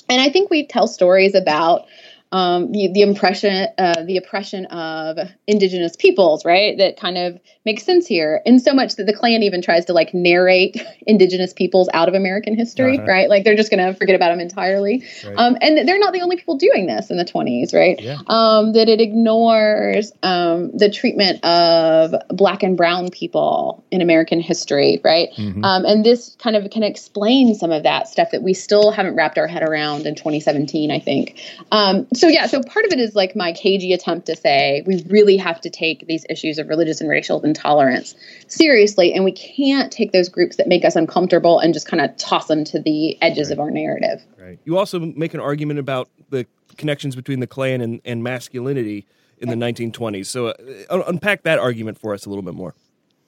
[0.09, 1.85] And I think we tell stories about
[2.33, 5.17] um, the, the impression, uh, the oppression of
[5.47, 6.77] indigenous peoples, right?
[6.77, 8.41] That kind of makes sense here.
[8.45, 10.75] In so much that the Klan even tries to like narrate
[11.07, 13.07] indigenous peoples out of American history, Uh-huh.
[13.07, 13.29] right?
[13.29, 15.03] Like they're just going to forget about them entirely.
[15.23, 15.35] Right.
[15.37, 17.99] Um, and they're not the only people doing this in the 20s, right?
[18.01, 18.17] Yeah.
[18.27, 24.99] Um, that it ignores um, the treatment of black and brown people in American history,
[25.03, 25.29] right?
[25.37, 25.63] Mhm.
[25.63, 29.15] Um, and this kind of can explain some of that stuff that we still haven't
[29.15, 31.39] wrapped our head around in 2017, I think.
[31.71, 35.03] Um, so, yeah, so part of it is like my cagey attempt to say we
[35.09, 38.15] really have to take these issues of religious and racial intolerance
[38.47, 42.15] seriously, and we can't take those groups that make us uncomfortable and just kind of
[42.15, 44.23] toss them to the edges of our narrative.
[44.39, 44.57] right.
[44.63, 49.05] You also make an argument about the connections between the Klan and, and masculinity
[49.39, 50.27] in the 1920s.
[50.27, 52.73] So uh, unpack that argument for us a little bit more.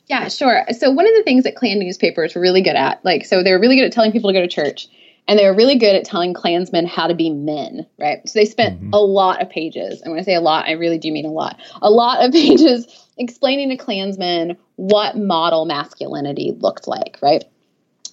[0.08, 0.66] Yeah, sure.
[0.78, 3.52] So one of the things that Klan newspapers were really good at, like, so they
[3.52, 4.88] were really good at telling people to go to church,
[5.28, 8.28] and they were really good at telling Klansmen how to be men, right?
[8.28, 8.90] So they spent Mhm.
[8.94, 11.32] a lot of pages, and when I say a lot, I really do mean a
[11.32, 17.44] lot, a lot of pages explaining to Klansmen what model masculinity looked like, right?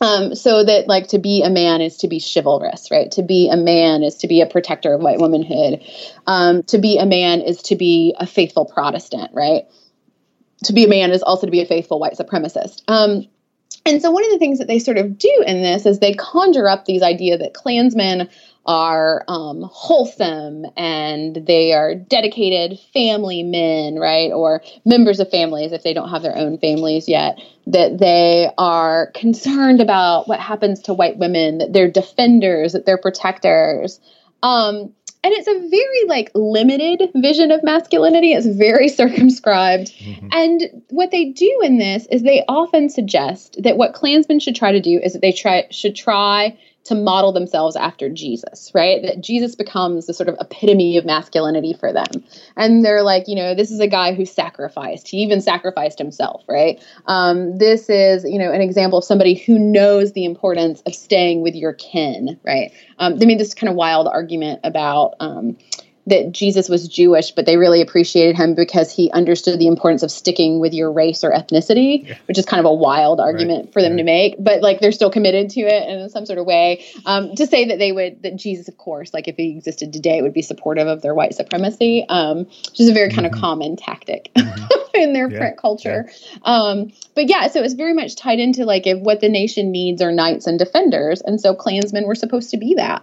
[0.00, 3.10] Um, so that like to be a man is to be chivalrous, right?
[3.12, 5.80] To be a man is to be a protector of white womanhood.
[6.26, 9.62] Um, to be a man is to be a faithful Protestant, right?
[10.64, 12.82] To be a man is also to be a faithful white supremacist.
[12.88, 13.26] Um,
[13.84, 16.14] and so one of the things that they sort of do in this is they
[16.14, 18.28] conjure up these idea that Klansmen
[18.64, 24.30] are um, wholesome and they are dedicated family men, right?
[24.30, 29.10] Or members of families if they don't have their own families yet, that they are
[29.14, 34.00] concerned about what happens to white women, that they're defenders, that they're protectors.
[34.44, 34.92] Um,
[35.24, 40.28] and it's a very like limited vision of masculinity it's very circumscribed mm-hmm.
[40.32, 44.72] and what they do in this is they often suggest that what klansmen should try
[44.72, 49.02] to do is that they try should try to model themselves after Jesus, right?
[49.02, 52.24] That Jesus becomes the sort of epitome of masculinity for them.
[52.56, 55.08] And they're like, you know, this is a guy who sacrificed.
[55.08, 56.82] He even sacrificed himself, right?
[57.06, 61.42] Um, this is, you know, an example of somebody who knows the importance of staying
[61.42, 62.72] with your kin, right?
[62.98, 65.56] Um, they made this kind of wild argument about, um,
[66.06, 70.10] that Jesus was Jewish, but they really appreciated him because he understood the importance of
[70.10, 72.18] sticking with your race or ethnicity, yeah.
[72.26, 73.72] which is kind of a wild argument right.
[73.72, 74.34] for them to make.
[74.38, 76.84] But like they're still committed to it in some sort of way.
[77.06, 80.22] Um, to say that they would that Jesus, of course, like if he existed today,
[80.22, 83.36] would be supportive of their white supremacy, um, which is a very kind mm-hmm.
[83.36, 84.64] of common tactic mm-hmm.
[84.94, 85.38] in their yeah.
[85.38, 86.10] print culture.
[86.42, 90.02] Um, but yeah, so it's very much tied into like if what the nation needs
[90.02, 93.02] are knights and defenders, and so Klansmen were supposed to be that.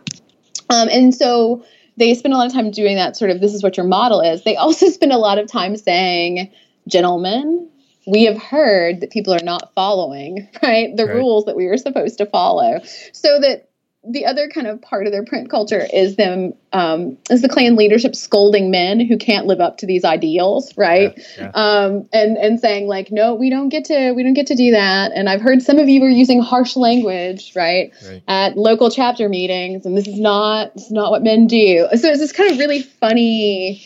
[0.69, 1.63] Um, and so
[1.99, 4.21] they spend a lot of time doing that sort of this is what your model
[4.21, 4.43] is.
[4.43, 6.51] They also spend a lot of time saying,
[6.87, 7.69] gentlemen,
[8.07, 10.95] we have heard that people are not following, right?
[10.95, 11.15] The right.
[11.15, 12.79] rules that we were supposed to follow.
[13.13, 13.68] So that
[14.09, 17.75] the other kind of part of their print culture is them um, is the Klan
[17.75, 21.13] leadership scolding men who can't live up to these ideals, right?
[21.37, 21.51] Yeah, yeah.
[21.53, 24.71] Um, and and saying like, no, we don't get to we don't get to do
[24.71, 25.11] that.
[25.13, 28.23] And I've heard some of you were using harsh language, right, right.
[28.27, 31.87] at local chapter meetings, and this is not this is not what men do.
[31.95, 33.83] So it's this kind of really funny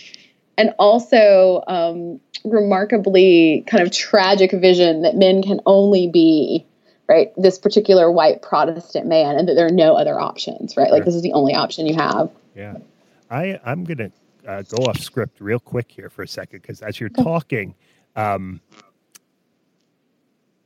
[0.57, 6.65] and also um, remarkably kind of tragic vision that men can only be
[7.07, 11.05] right this particular white protestant man and that there are no other options right like
[11.05, 12.75] this is the only option you have yeah
[13.29, 14.11] i i'm gonna
[14.47, 17.75] uh, go off script real quick here for a second because as you're talking
[18.15, 18.59] um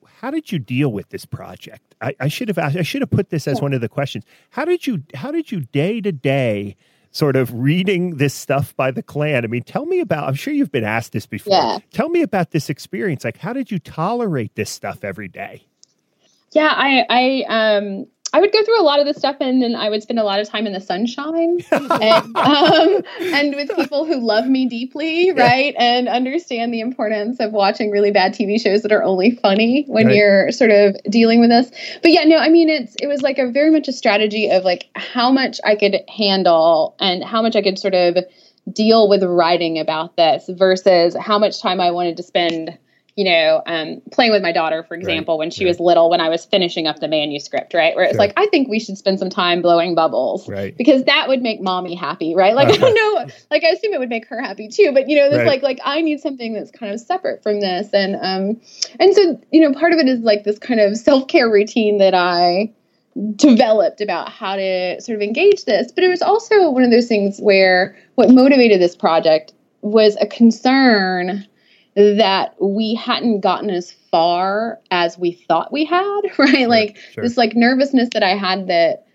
[0.06, 3.12] how did you deal with this project I, I should have asked i should have
[3.12, 3.64] put this as yeah.
[3.64, 6.76] one of the questions how did you how did you day to day
[7.12, 9.44] sort of reading this stuff by the Klan.
[9.44, 11.54] I mean, tell me about, I'm sure you've been asked this before.
[11.54, 11.80] Yeah.
[11.92, 13.24] Tell me about this experience.
[13.24, 15.66] Like, how did you tolerate this stuff every day?
[16.52, 19.76] Yeah, I I um I would go through a lot of the stuff and then
[19.76, 24.06] I would spend a lot of time in the sunshine and, um, and with people
[24.06, 25.74] who love me deeply, right?
[25.78, 30.08] And understand the importance of watching really bad TV shows that are only funny when
[30.08, 30.16] right.
[30.16, 31.72] you're sort of dealing with this.
[32.02, 34.64] But yeah, no, I mean, it's, it was like a very much a strategy of
[34.64, 38.18] like how much I could handle and how much I could sort of
[38.72, 42.78] deal with writing about this versus how much time I wanted to spend
[43.18, 45.40] you know, um, playing with my daughter, for example, right.
[45.40, 45.72] when she right.
[45.72, 47.96] was little, when I was finishing up the manuscript, right?
[47.96, 48.20] Where it's sure.
[48.20, 50.78] like, I think we should spend some time blowing bubbles, right?
[50.78, 52.56] Because that would make mommy happy, right?
[52.56, 52.68] Like.
[52.70, 55.30] I don't know, like I assume it would make her happy too, but you know,
[55.30, 55.48] this right.
[55.48, 58.62] like, like I need something that's kind of separate from this, and um,
[59.00, 61.98] and so you know, part of it is like this kind of self care routine
[61.98, 62.72] that I
[63.36, 67.08] developed about how to sort of engage this, but it was also one of those
[67.08, 71.48] things where what motivated this project was a concern
[71.98, 76.50] that we hadn't gotten as far as we thought we had, right?
[76.50, 77.24] Sure, like sure.
[77.24, 79.07] this like nervousness that I had that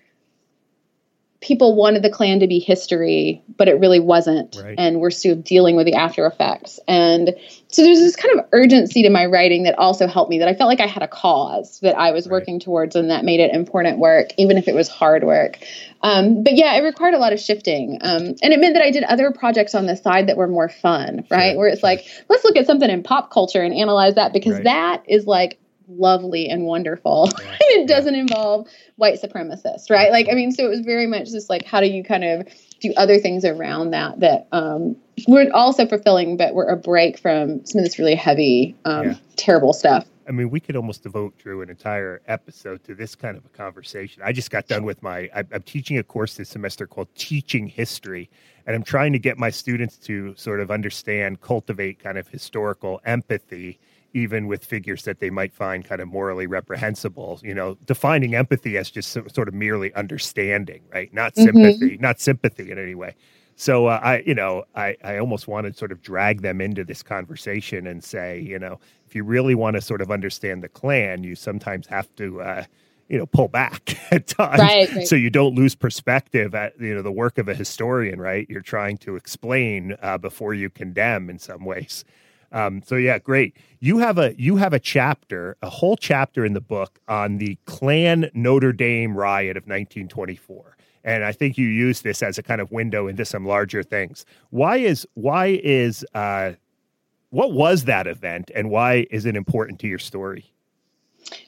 [1.42, 4.56] people wanted the Klan to be history, but it really wasn't.
[4.62, 4.76] Right.
[4.78, 6.78] And we're still dealing with the after effects.
[6.86, 7.34] And
[7.68, 10.54] so there's this kind of urgency to my writing that also helped me that I
[10.54, 12.32] felt like I had a cause that I was right.
[12.32, 15.58] working towards and that made it important work, even if it was hard work.
[16.02, 17.98] Um, but yeah, it required a lot of shifting.
[18.00, 20.68] Um, and it meant that I did other projects on the side that were more
[20.68, 21.50] fun, right?
[21.50, 21.58] Sure.
[21.58, 24.64] Where it's like, let's look at something in pop culture and analyze that because right.
[24.64, 25.58] that is like
[25.98, 27.30] lovely and wonderful.
[27.72, 30.10] And it doesn't involve white supremacists, right?
[30.10, 32.48] Like, I mean, so it was very much just like, how do you kind of
[32.80, 34.96] do other things around that that um,
[35.28, 39.14] were also fulfilling, but were a break from some of this really heavy, um, yeah.
[39.36, 40.06] terrible stuff.
[40.28, 43.48] I mean, we could almost devote Drew an entire episode to this kind of a
[43.48, 44.22] conversation.
[44.24, 48.30] I just got done with my, I'm teaching a course this semester called Teaching History,
[48.66, 53.00] and I'm trying to get my students to sort of understand, cultivate kind of historical
[53.04, 53.80] empathy
[54.14, 57.40] even with figures that they might find kind of morally reprehensible.
[57.42, 61.12] You know, defining empathy as just sort of merely understanding, right?
[61.12, 61.44] Not mm-hmm.
[61.44, 62.02] sympathy, mm-hmm.
[62.02, 63.14] not sympathy in any way.
[63.56, 66.84] So uh, I, you know, I, I almost want to sort of drag them into
[66.84, 70.68] this conversation and say, you know, if you really want to sort of understand the
[70.68, 72.64] Klan, you sometimes have to, uh,
[73.08, 75.06] you know, pull back at times, right, right.
[75.06, 78.20] so you don't lose perspective at you know the work of a historian.
[78.20, 82.04] Right, you're trying to explain uh, before you condemn in some ways.
[82.52, 83.56] Um, so yeah, great.
[83.80, 87.58] You have a you have a chapter, a whole chapter in the book on the
[87.64, 90.76] Klan Notre Dame riot of 1924.
[91.04, 94.24] And I think you use this as a kind of window into some larger things.
[94.50, 96.52] Why is why is uh,
[97.30, 100.52] what was that event, and why is it important to your story?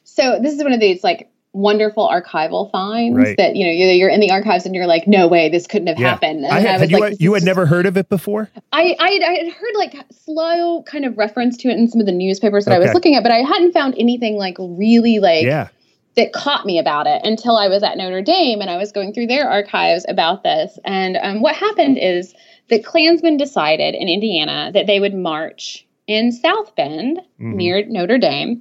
[0.03, 3.37] So this is one of these like wonderful archival finds Right.
[3.39, 5.87] that you know you're, you're in the archives and you're like, no way, this couldn't
[5.87, 6.11] have Yeah.
[6.11, 6.45] happened.
[6.45, 8.51] And I had, was had you, like, you had never heard of it before?
[8.73, 12.01] I, I, had- I had heard like slow kind of reference to it in some
[12.01, 15.21] of the newspapers that I was looking at, but I hadn't found anything like really
[15.21, 15.69] like yeah.
[16.17, 19.13] that caught me about it until I was at Notre Dame and I was going
[19.15, 20.77] through their archives about this.
[20.85, 22.35] And um, what happened is
[22.71, 27.55] that Klansmen decided in Indiana that they would march in South Bend Mhm.
[27.55, 28.61] near Notre Dame.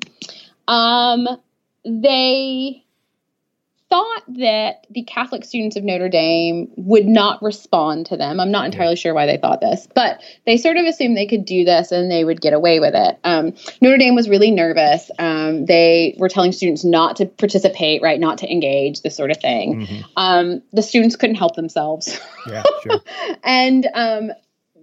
[0.68, 1.28] Um,
[1.86, 2.83] they
[3.94, 8.40] thought that the Catholic students of Notre Dame would not respond to them.
[8.40, 11.46] I'm not entirely sure why they thought this, but they sort of assumed they could
[11.46, 13.20] do this and they would get away with it.
[13.24, 15.12] Um, Notre Dame was really nervous.
[15.20, 19.38] Um, they were telling students not to participate, right, not to engage, this sort of
[19.38, 19.86] thing.
[19.86, 20.04] Mhm.
[20.18, 22.20] Um, the students couldn't help themselves
[22.50, 23.00] Yeah, sure.
[23.44, 24.32] and um,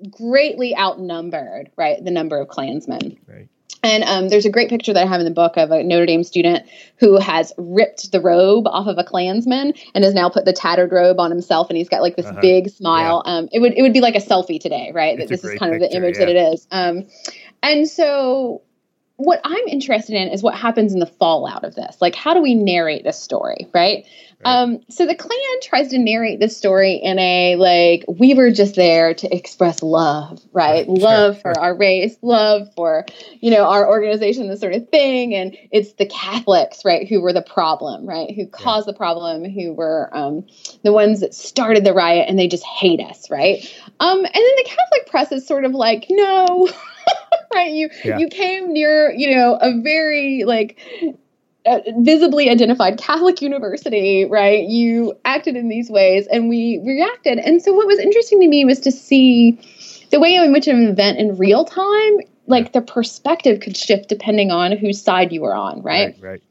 [0.09, 3.19] greatly outnumbered, right, the number of Klansmen.
[3.27, 3.49] Right.
[3.83, 6.05] And um, there's a great picture that I have in the book of a Notre
[6.07, 6.67] Dame student
[6.97, 10.93] who has ripped the robe off of a Klansman and has now put the tattered
[10.93, 12.41] robe on himself, and he's got like this Uh-huh.
[12.41, 13.23] big smile.
[13.25, 15.19] Um, it would it would be like a selfie today, right?
[15.19, 16.27] That this is kind of the image yeah.
[16.27, 16.67] that it is.
[16.71, 17.07] Um,
[17.63, 18.63] and so,
[19.17, 21.97] what I'm interested in is what happens in the fallout of this.
[22.01, 24.07] Like, how do we narrate this story, right?
[24.45, 24.53] Right.
[24.53, 28.75] Um, so the Klan tries to narrate this story in a like we were just
[28.75, 30.71] there to express love, right?
[30.71, 33.05] Right, sure, Love for our race, love for
[33.41, 37.35] you know our organization, this sort of thing, and it's the Catholics, right, who were
[37.35, 40.47] the problem, right, who caused the problem, who were um,
[40.85, 43.59] the ones that started the riot, and they just hate us, right?
[44.01, 46.67] Um, and then the Catholic press is sort of like, no,
[47.55, 47.73] right?
[47.73, 48.19] You Yeah.
[48.19, 50.79] you came near, you know, a very like
[51.67, 54.67] Uh, visibly identified Catholic university, right?
[54.67, 57.39] You acted in these ways, and we reacted.
[57.39, 59.61] And so, what was interesting to me was to see
[60.11, 64.51] the way in which an event in real time, like the perspective could shift depending
[64.51, 66.17] on whose side you were on, right?
[66.21, 66.23] Right.
[66.23, 66.43] right.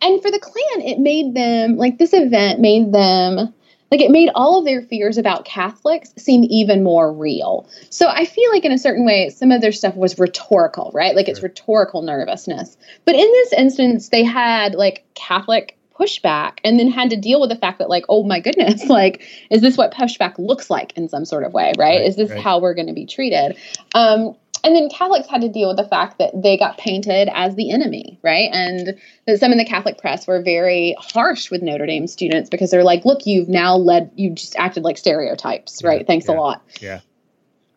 [0.00, 3.52] And for the Klan, it made them like this event made them
[3.90, 7.68] like it made all of their fears about Catholics seem even more real.
[7.90, 11.14] So I feel like in a certain way, some of their stuff was rhetorical, right?
[11.14, 12.76] Like it's rhetorical nervousness.
[13.04, 17.48] But in this instance, they had like Catholic pushback and then had to deal with
[17.48, 21.08] the fact that like oh my goodness like is this what pushback looks like in
[21.08, 22.38] some sort of way right, Right, is this right.
[22.38, 23.56] how we're going to be treated
[23.94, 24.36] um
[24.66, 27.70] and then Catholics had to deal with the fact that they got painted as the
[27.70, 28.50] enemy, right?
[28.52, 32.72] And that some in the Catholic press were very harsh with Notre Dame students because
[32.72, 36.06] they're like, look, you've now led, you just acted like stereotypes, Yeah, right?
[36.06, 36.62] Thanks yeah, a lot.
[36.80, 37.00] yeah.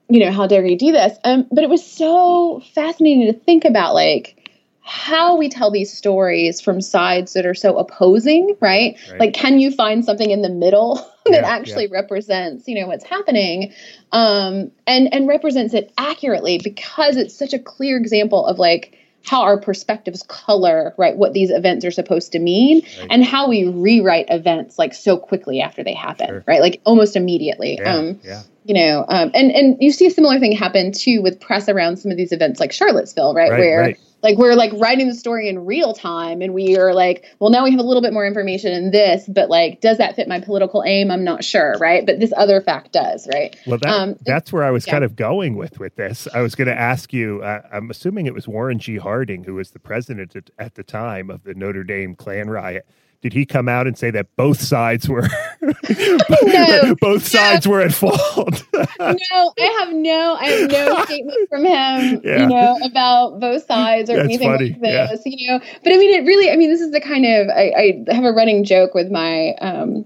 [0.10, 1.16] You know, how dare you do this?
[1.24, 4.39] Um, but it was so fascinating to think about, like,
[4.90, 8.98] how we tell these stories from sides that are so opposing, right?
[9.12, 9.20] Right.
[9.20, 13.04] Like, can you find something in the middle that Yeah, actually represents, you know, what's
[13.06, 13.72] happening,
[14.12, 19.42] um, and and represents it accurately because it's such a clear example of like how
[19.44, 23.08] our perspectives color right what these events are supposed to mean Right.
[23.12, 26.44] and how we rewrite events like so quickly after they happen Sure.
[26.48, 27.96] right like almost immediately Yeah.
[27.96, 28.44] um yeah.
[28.64, 31.98] you know um and and you see a similar thing happen too with press around
[31.98, 34.00] some of these events like charlottesville right, Right, where right.
[34.22, 37.64] Like we're like writing the story in real time and we are like well now
[37.64, 40.40] we have a little bit more information in this but like does that fit my
[40.40, 44.16] political aim i'm not sure right but this other fact does right Well, that, Um,
[44.26, 44.94] that's where I was yeah.
[44.94, 46.28] kind of going with with this.
[46.34, 47.42] I was going to ask you.
[47.44, 48.98] Uh, I'm assuming it was Warren G.
[48.98, 52.88] Harding who was the president at, at the time of the Notre Dame Klan riot.
[53.22, 55.28] Did he come out and say that both sides were
[56.44, 56.96] No.
[57.02, 58.64] both sides were at fault?
[58.74, 62.42] no, I have no, I have no statement from him, Yeah.
[62.42, 65.60] you know, about both sides or That's anything funny, like this, you know.
[65.84, 68.24] But I mean, it really, I mean, this is the kind of, I, I have
[68.24, 70.06] a running joke with my, um,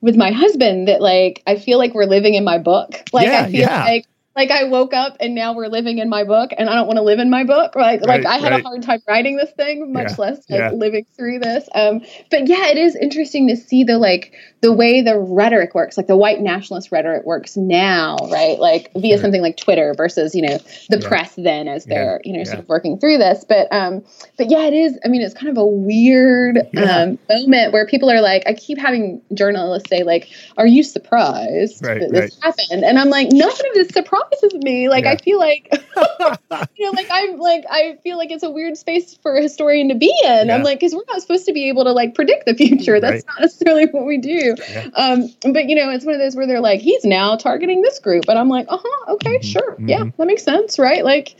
[0.00, 3.02] with my husband that like I feel like we're living in my book.
[3.12, 3.84] Like Yeah, I feel yeah.
[3.84, 4.06] like
[4.38, 6.98] like I woke up and now we're living in my book and I don't want
[6.98, 7.74] to live in my book.
[7.74, 8.60] Like right, like I had right.
[8.60, 10.14] a hard time writing this thing, much yeah.
[10.16, 10.70] less like yeah.
[10.70, 11.68] living through this.
[11.74, 15.96] Um but yeah, it is interesting to see the like the way the rhetoric works,
[15.96, 18.60] like the white nationalist rhetoric works now, right?
[18.60, 19.20] Like via right.
[19.20, 20.58] something like Twitter versus, you know,
[20.88, 21.08] the yeah.
[21.08, 23.44] press then as they're, you know, sort of working through this.
[23.48, 24.04] But um
[24.36, 28.08] but yeah, it is I mean it's kind of a weird um moment where people
[28.08, 32.84] are like I keep having journalists say like, Are you surprised right, that this happened?
[32.84, 33.88] And I'm like, none of this
[34.32, 34.88] surprises me.
[34.88, 35.12] Like yeah.
[35.12, 35.68] I feel like
[36.76, 39.88] you know, like I'm like I feel like it's a weird space for a historian
[39.88, 40.48] to be in.
[40.48, 40.54] Yeah.
[40.54, 43.00] I'm like, because we're not supposed to be able to like predict the future.
[43.00, 44.54] That's not necessarily what we do.
[44.70, 44.88] Yeah.
[44.94, 47.98] Um, but you know, it's one of those where they're like, he's now targeting this
[47.98, 49.46] group, and I'm like, uh huh, okay, mm-hmm.
[49.46, 49.88] sure, mm-hmm.
[49.88, 51.04] yeah, that makes sense, right?
[51.04, 51.36] Like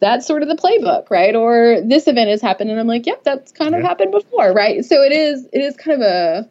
[0.00, 1.34] that's sort of the playbook, right?
[1.34, 4.84] Or this event has happened, and I'm like, yep, that's kind of happened before, right?
[4.84, 6.48] So it is it is kind of a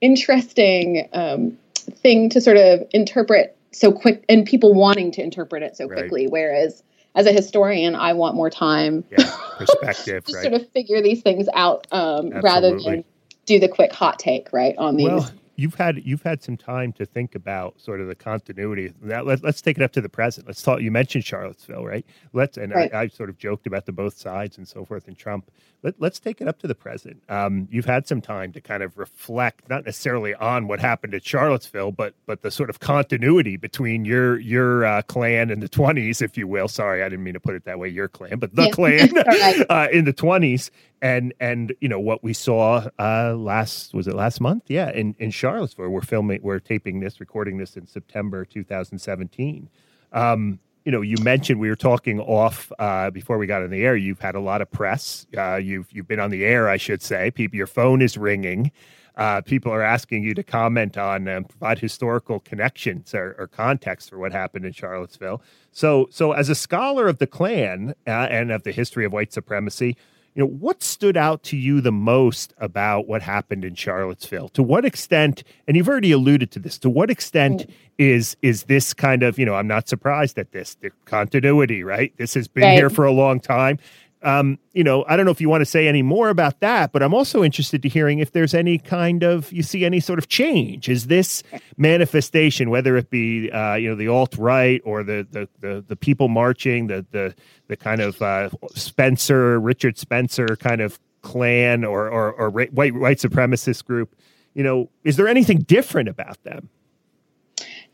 [0.00, 5.76] interesting um, thing to sort of interpret so quick and people wanting to interpret it
[5.76, 6.32] so quickly right.
[6.32, 6.82] whereas
[7.14, 10.42] as a historian i want more time yeah, perspective to right.
[10.42, 13.04] sort of figure these things out um, rather than
[13.46, 15.30] do the quick hot take right on these well,
[15.60, 18.92] you've had you've had some time to think about sort of the continuity.
[19.02, 20.46] Now let, us take it up to the present.
[20.46, 20.80] Let's talk.
[20.80, 22.06] You mentioned Charlottesville, right?
[22.32, 22.92] Let's and right.
[22.94, 25.50] I, I, sort of joked about the both sides and so forth and Trump.
[25.82, 27.22] Let, us take it up to the present.
[27.28, 31.24] Um, you've had some time to kind of reflect, not necessarily on what happened at
[31.24, 36.22] Charlottesville, but but the sort of continuity between your your uh, Klan in the twenties,
[36.22, 36.68] if you will.
[36.68, 37.88] Sorry, I didn't mean to put it that way.
[37.88, 38.70] Your Klan, but the yeah.
[38.72, 40.70] Klan uh, in the twenties
[41.02, 45.14] and and you know what we saw uh last was it last month yeah in
[45.18, 49.68] in charlottesville we're filming we're taping this recording this in september 2017
[50.12, 53.84] um you know you mentioned we were talking off uh before we got on the
[53.84, 55.26] air you've had a lot of press.
[55.36, 57.30] Uh you've you've been on the air i should say.
[57.30, 58.70] People your phone is ringing.
[59.16, 64.08] Uh, people are asking you to comment on and provide historical connections or, or, context
[64.08, 65.42] for what happened in Charlottesville.
[65.72, 69.32] So, so as a scholar of the Klan uh, and of the history of white
[69.32, 69.96] supremacy,
[70.34, 74.62] you know what stood out to you the most about what happened in Charlottesville to
[74.62, 77.72] what extent and you've already alluded to this to what extent mm.
[77.98, 82.12] is is this kind of you know I'm not surprised at this the continuity right
[82.16, 82.74] this has been right.
[82.74, 83.78] here for a long time
[84.22, 86.92] um, you know, I don't know if you want to say any more about that,
[86.92, 90.18] but I'm also interested to hearing if there's any kind of you see any sort
[90.18, 90.88] of change.
[90.88, 91.42] Is this
[91.78, 95.96] manifestation, whether it be uh, you know the alt right or the, the the the
[95.96, 97.34] people marching, the the
[97.68, 103.18] the kind of uh, Spencer Richard Spencer kind of clan or or, or white white
[103.18, 104.14] supremacist group?
[104.52, 106.68] You know, is there anything different about them?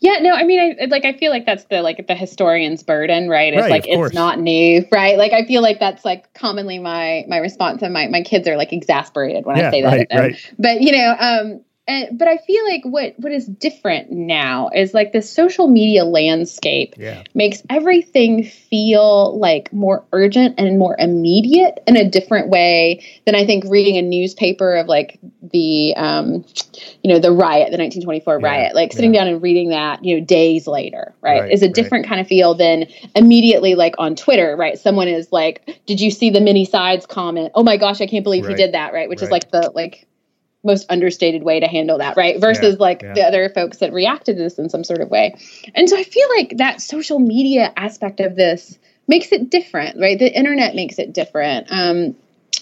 [0.00, 3.28] Yeah, no, I mean, I, like I feel like that's the like the historian's burden,
[3.28, 3.52] right?
[3.52, 5.16] It's right, like it's not new, right?
[5.16, 8.56] Like I feel like that's like commonly my my response, and my my kids are
[8.56, 9.88] like exasperated when yeah, I say that.
[9.88, 10.54] Right, right.
[10.58, 14.92] But you know, um, and, but I feel like what what is different now is
[14.92, 17.22] like the social media landscape yeah.
[17.34, 23.46] makes everything feel like more urgent and more immediate in a different way than I
[23.46, 25.20] think reading a newspaper of like
[25.52, 26.44] the um,
[27.02, 28.46] you know the riot, the 1924 yeah.
[28.46, 28.74] riot.
[28.74, 29.24] Like sitting yeah.
[29.24, 32.08] down and reading that, you know, days later, right, right is a different right.
[32.08, 34.78] kind of feel than immediately like on Twitter, right?
[34.78, 37.52] Someone is like, "Did you see the many sides comment?
[37.54, 38.56] Oh my gosh, I can't believe right.
[38.56, 40.06] he did that!" Right, which is like the like
[40.66, 42.40] most understated way to handle that, right?
[42.40, 43.14] Versus yeah, like yeah.
[43.14, 45.36] the other folks that reacted to this in some sort of way.
[45.74, 48.78] And so I feel like that social media aspect of this
[49.08, 50.18] makes it different, right?
[50.18, 51.68] The internet makes it different.
[51.70, 52.16] Um,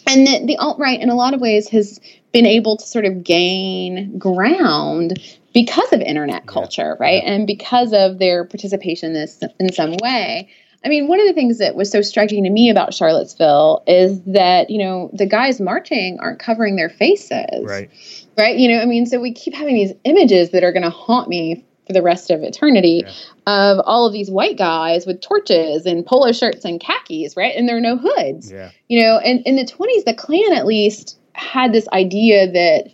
[0.07, 1.99] and the, the alt right, in a lot of ways, has
[2.35, 5.20] been able to sort of gain ground
[5.55, 7.22] because of internet culture, yeah, right?
[7.24, 10.51] And because of their participation in this in some way.
[10.85, 14.20] I mean, one of the things that was so striking to me about Charlottesville is
[14.24, 17.64] that, you know, the guys marching aren't covering their faces.
[17.64, 17.91] Right.
[18.37, 18.59] Right.
[18.59, 21.30] You know, I mean, so we keep having these images that are going to haunt
[21.30, 23.12] me for the rest of eternity yeah.
[23.47, 27.55] of all of these white guys with torches and polo shirts and khakis, right?
[27.57, 28.53] And there are no hoods.
[28.53, 28.70] Yeah.
[28.89, 32.93] You know, and in the 20s, the Klan at least had this idea that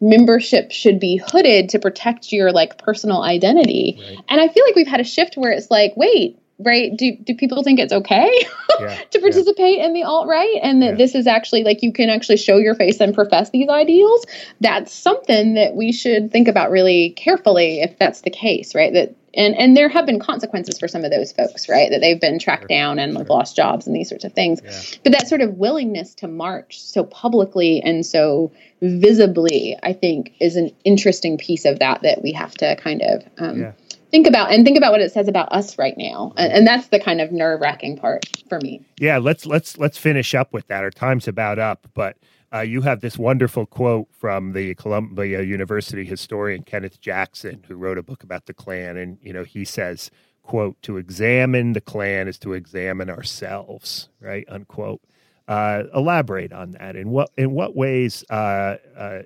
[0.00, 3.98] membership should be hooded to protect your like personal identity.
[4.00, 4.18] Right.
[4.28, 7.34] And I feel like we've had a shift where it's like, wait, right do do
[7.34, 8.30] people think it's okay
[8.80, 9.86] yeah, to participate yeah.
[9.86, 10.96] in the alt right and that yeah.
[10.96, 14.24] this is actually like you can actually show your face and profess these ideals
[14.60, 19.14] that's something that we should think about really carefully if that's the case right that
[19.34, 21.90] and and there have been consequences for some of those folks right?
[21.90, 24.60] That they've been tracked down and like lost jobs and these sorts of things.
[25.02, 30.56] But that sort of willingness to march so publicly and so visibly i think is
[30.56, 33.72] an interesting piece of that that we have to kind of um,
[34.12, 36.32] think about and think about what it says about us right now.
[36.36, 38.82] And, and that's the kind of nerve-wracking part for me.
[38.98, 40.84] Yeah let's let's let's finish up with that.
[40.84, 42.16] Our time's about up but
[42.52, 47.98] uh, you have this wonderful quote from the Columbia University historian Kenneth Jackson, who wrote
[47.98, 50.10] a book about the Klan, and you know he says,
[50.42, 54.44] quote, to examine the Klan is to examine ourselves, right?
[54.48, 55.00] Unquote.
[55.48, 56.94] Uh, elaborate on that.
[56.94, 59.22] In what in what ways, uh, uh,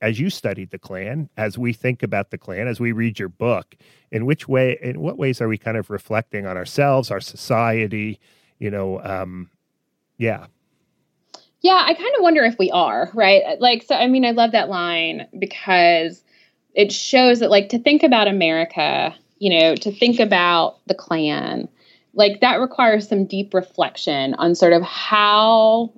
[0.00, 3.28] as you studied the Klan, as we think about the Klan, as we read your
[3.28, 3.76] book,
[4.10, 8.20] in which way, in what ways are we kind of reflecting on ourselves, our society?
[8.58, 9.50] You know, um,
[10.16, 10.46] yeah.
[11.66, 13.42] Yeah, I kind of wonder if we are, right?
[13.44, 16.22] Uh, like, so, I mean, I love that line because
[16.74, 21.68] it shows that, like, to think about America, you know, to think about the Klan,
[22.14, 25.92] like, that requires some deep reflection on sort of how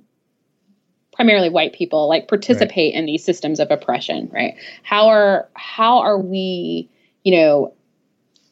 [1.13, 2.99] primarily white people like participate right.
[2.99, 4.53] in these systems of oppression right
[4.83, 6.89] how are how are we
[7.25, 7.73] you know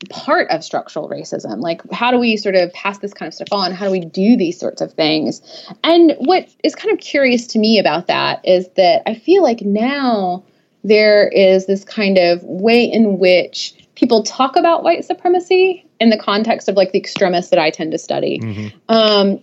[0.10, 1.60] part of structural racism.
[1.60, 3.72] Like how do we sort of pass this kind of stuff on?
[3.72, 5.42] How do we do these sorts of things?
[5.84, 9.62] And what is kind of curious to me about that is that i feel like
[9.62, 10.44] now
[10.84, 16.18] there is this kind of way in which people talk about white supremacy in the
[16.18, 18.40] context of like the extremists that i tend to study.
[18.40, 18.68] Mm-hmm.
[18.90, 19.40] um,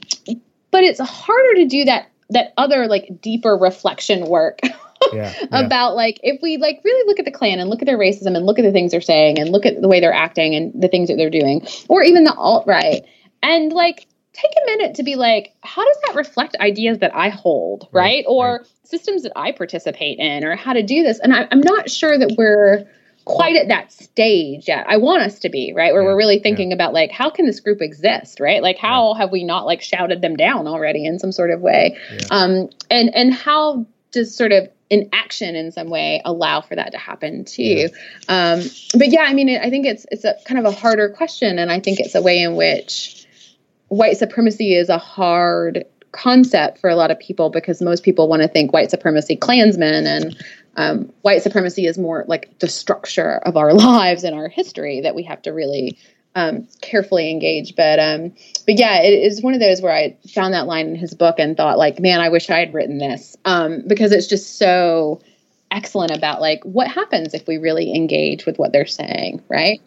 [0.71, 4.61] but it's harder to do that that other like deeper reflection work
[5.15, 5.47] yeah, yeah.
[5.61, 8.37] about like if we like really look at the Klan and look at their racism
[8.37, 10.73] and look at the things they're saying and look at the way they're acting and
[10.81, 13.05] the things that they're doing, or even the alt right,
[13.43, 17.29] and like take a minute to be like, how does that reflect ideas that I
[17.29, 18.03] hold, right?
[18.03, 18.25] right?
[18.27, 18.67] Or right.
[18.83, 21.21] systems that I participate in, or how to do this?
[21.21, 22.87] And I, I'm not sure that we're
[23.25, 24.85] quite at that stage yet.
[24.89, 25.93] I want us to be, right?
[25.93, 26.75] Where yeah, we're really thinking yeah.
[26.75, 28.62] about like how can this group exist, right?
[28.62, 29.21] Like how yeah.
[29.21, 31.97] have we not like shouted them down already in some sort of way?
[32.31, 36.93] Um and and how does sort of an action in some way allow for that
[36.93, 37.89] to happen too?
[38.28, 38.61] Um
[38.97, 41.70] but yeah, I mean I think it's it's a kind of a harder question and
[41.70, 43.26] I think it's a way in which
[43.89, 48.41] white supremacy is a hard concept for a lot of people because most people want
[48.41, 50.45] to think white supremacy Klansmen and
[50.76, 55.14] um, white supremacy is more like the structure of our lives and our history that
[55.14, 55.99] we have to really
[56.35, 57.76] um, carefully engage.
[57.76, 58.32] But um,
[58.66, 61.37] but yeah, it is one of those where I found that line in his book
[61.39, 65.20] and thought like, man, I wish I had written this um, because it's just so
[65.70, 69.80] excellent about like what happens if we really engage with what they're saying, right?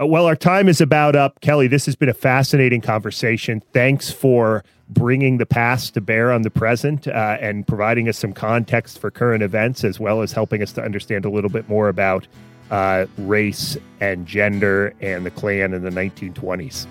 [0.00, 1.40] Uh, well, our time is about up.
[1.40, 3.62] Kelly, this has been a fascinating conversation.
[3.72, 8.32] Thanks for bringing the past to bear on the present uh, and providing us some
[8.32, 11.88] context for current events, as well as helping us to understand a little bit more
[11.88, 12.26] about
[12.70, 16.86] uh, race and gender and the Klan in the 1920s.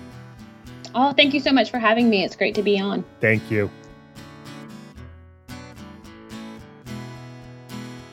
[0.94, 2.24] Oh, thank you so much for having me.
[2.24, 3.04] It's great to be on.
[3.20, 3.70] Thank you.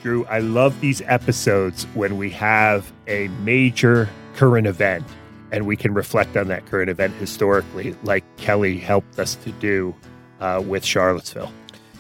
[0.01, 5.05] Drew, I love these episodes when we have a major current event
[5.51, 9.93] and we can reflect on that current event historically, like Kelly helped us to do
[10.39, 11.51] uh, with Charlottesville.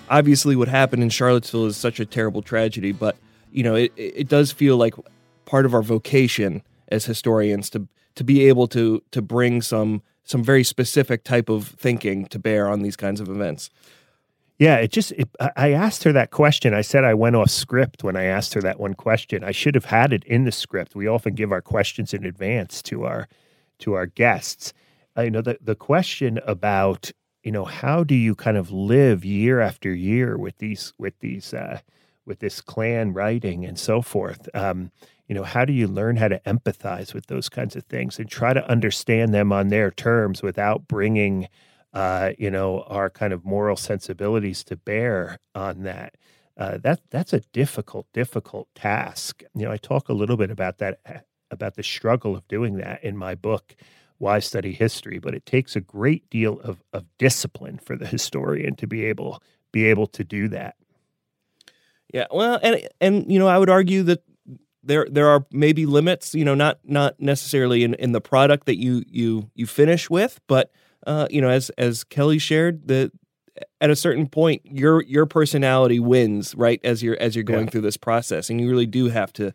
[0.09, 3.17] Obviously, what happened in Charlottesville is such a terrible tragedy, but
[3.51, 4.95] you know, it, it does feel like
[5.45, 10.43] part of our vocation as historians to to be able to to bring some some
[10.43, 13.69] very specific type of thinking to bear on these kinds of events.
[14.59, 16.75] Yeah, it just, it, I asked her that question.
[16.75, 19.43] I said I went off script when I asked her that one question.
[19.43, 20.93] I should have had it in the script.
[20.93, 23.27] We often give our questions in advance to our
[23.79, 24.71] to our guests.
[25.17, 27.11] Uh, you know, the, the question about,
[27.41, 31.55] you know, how do you kind of live year after year with these, with these,
[31.55, 31.79] uh,
[32.27, 34.47] with this Klan writing and so forth.
[34.53, 34.91] Um,
[35.31, 38.29] you know, how do you learn how to empathize with those kinds of things and
[38.29, 41.47] try to understand them on their terms without bringing,
[41.93, 46.15] uh, you know, our kind of moral sensibilities to bear on that.
[46.57, 49.41] Uh, that that's a difficult, difficult task.
[49.55, 51.19] You know, I talk a little bit about that, uh,
[51.49, 53.73] about the struggle of doing that in my book,
[54.17, 55.17] Why Study History.
[55.17, 59.41] But it takes a great deal of of discipline for the historian to be able
[59.71, 60.75] be able to do that.
[62.13, 64.25] Yeah, well, and and you know, I would argue that
[64.83, 66.33] there there are maybe limits.
[66.33, 70.39] You know, not not necessarily in in the product that you you you finish with,
[70.47, 70.71] but
[71.05, 73.11] uh, you know, as as Kelly shared, that
[73.79, 76.79] at a certain point your your personality wins, right?
[76.83, 77.71] As you're as you're going yeah.
[77.71, 79.53] through this process, and you really do have to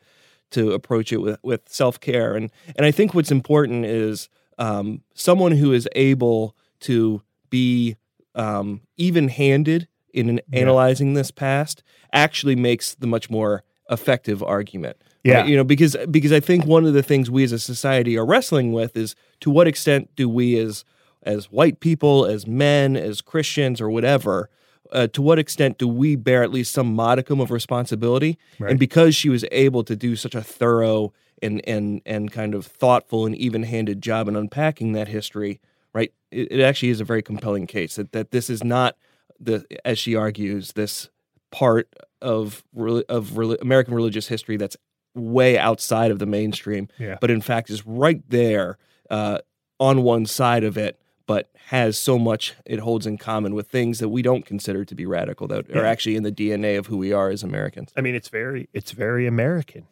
[0.53, 2.35] to approach it with with self care.
[2.35, 7.97] And and I think what's important is um, someone who is able to be
[8.35, 10.61] um, even handed in yeah.
[10.61, 14.97] analyzing this past actually makes the much more effective argument.
[15.27, 15.49] Yeah, right?
[15.49, 18.25] you know, because because I think one of the things we as a society are
[18.25, 20.85] wrestling with is to what extent do we as
[21.23, 24.49] as white people, as men, as Christians, or whatever,
[24.93, 28.39] uh, to what extent do we bear at least some modicum of responsibility?
[28.61, 28.71] Right.
[28.71, 31.13] And because she was able to do such a thorough
[31.43, 35.61] and and and kind of thoughtful and even-handed job in unpacking that history,
[35.93, 36.13] right?
[36.31, 38.97] It, it actually is a very compelling case that that this is not
[39.41, 41.11] the as she argues this
[41.51, 42.65] part of
[43.09, 44.77] of American religious history that's
[45.17, 47.17] way outside of the mainstream, Yeah.
[47.21, 48.79] but in fact is right there
[49.11, 49.39] uh,
[49.81, 53.99] on one side of it, but has so much it holds in common with things
[53.99, 56.97] that we don't consider to be radical that are actually in the DNA of who
[56.97, 57.91] we are as Americans.
[57.97, 59.87] I mean, it's very it's very American.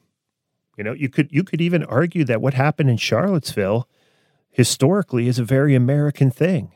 [0.77, 3.89] You know, you could you could even argue that what happened in Charlottesville
[4.51, 6.73] historically is a very American thing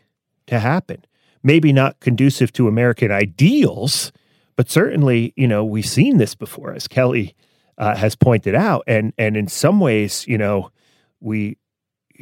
[0.47, 1.05] to happen.
[1.43, 4.11] Maybe not conducive to American ideals,
[4.57, 7.37] but certainly, you know, we've seen this before, as Kelly
[7.79, 10.71] uh, has pointed out, and and in some ways, you know,
[11.21, 11.57] we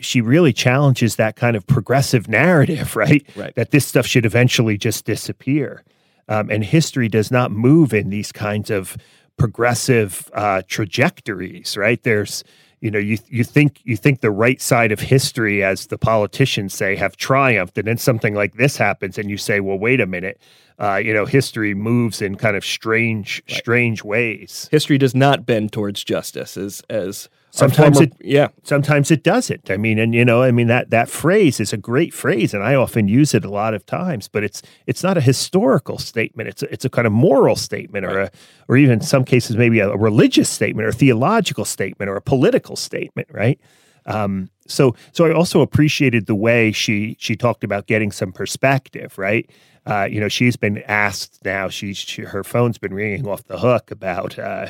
[0.00, 3.26] she really challenges that kind of progressive narrative, right?
[3.34, 3.54] Right.
[3.54, 5.82] That this stuff should eventually just disappear.
[6.28, 8.96] Um, and history does not move in these kinds of
[9.36, 12.02] progressive uh, trajectories, right?
[12.02, 12.42] There's,
[12.86, 16.72] you know, you you think you think the right side of history, as the politicians
[16.72, 20.06] say, have triumphed, and then something like this happens, and you say, well, wait a
[20.06, 20.40] minute,
[20.78, 24.68] uh, you know, history moves in kind of strange, strange ways.
[24.70, 29.70] History does not bend towards justice, as as Sometimes former- it- yeah, sometimes it doesn't.
[29.70, 32.62] I mean, and you know, I mean that that phrase is a great phrase, and
[32.62, 34.28] I often use it a lot of times.
[34.28, 36.48] But it's it's not a historical statement.
[36.50, 38.30] It's a, it's a kind of moral statement, or a
[38.68, 42.22] or even in some cases maybe a, religious statement, or a theological statement, or a
[42.22, 43.58] political statement, right?
[44.04, 49.16] Um, so so I also appreciated the way she she talked about getting some perspective,
[49.16, 49.48] right?
[49.86, 51.68] Uh, you know, she's been asked now.
[51.68, 54.66] She's she, her phone's been ringing off the hook about uh,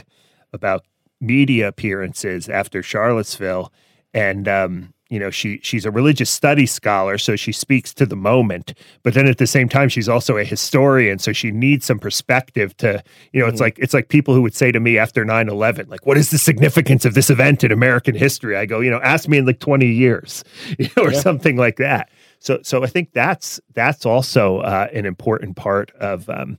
[0.53, 0.85] about
[1.21, 3.73] media appearances after Charlottesville,
[4.15, 8.17] and um, you know she she's a religious studies scholar, so she speaks to the
[8.17, 8.75] moment.
[9.03, 12.77] But then at the same time, she's also a historian, so she needs some perspective
[12.79, 13.03] to
[13.33, 13.47] you know.
[13.47, 16.31] It's like it's like people who would say to me after 9-11, like, "What is
[16.31, 19.47] the significance of this event in American history?" I go, you know, ask me in
[19.47, 20.45] like twenty years,
[20.79, 21.21] you know, or Yeah.
[21.21, 22.11] something like that.
[22.39, 26.59] So so I think that's that's also uh, an important part of um,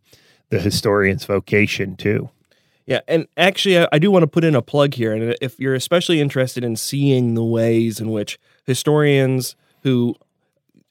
[0.49, 2.29] the historian's vocation too.
[2.87, 5.13] Yeah, and actually, I, I do want to put in a plug here.
[5.13, 10.15] And if you're especially interested in seeing the ways in which historians who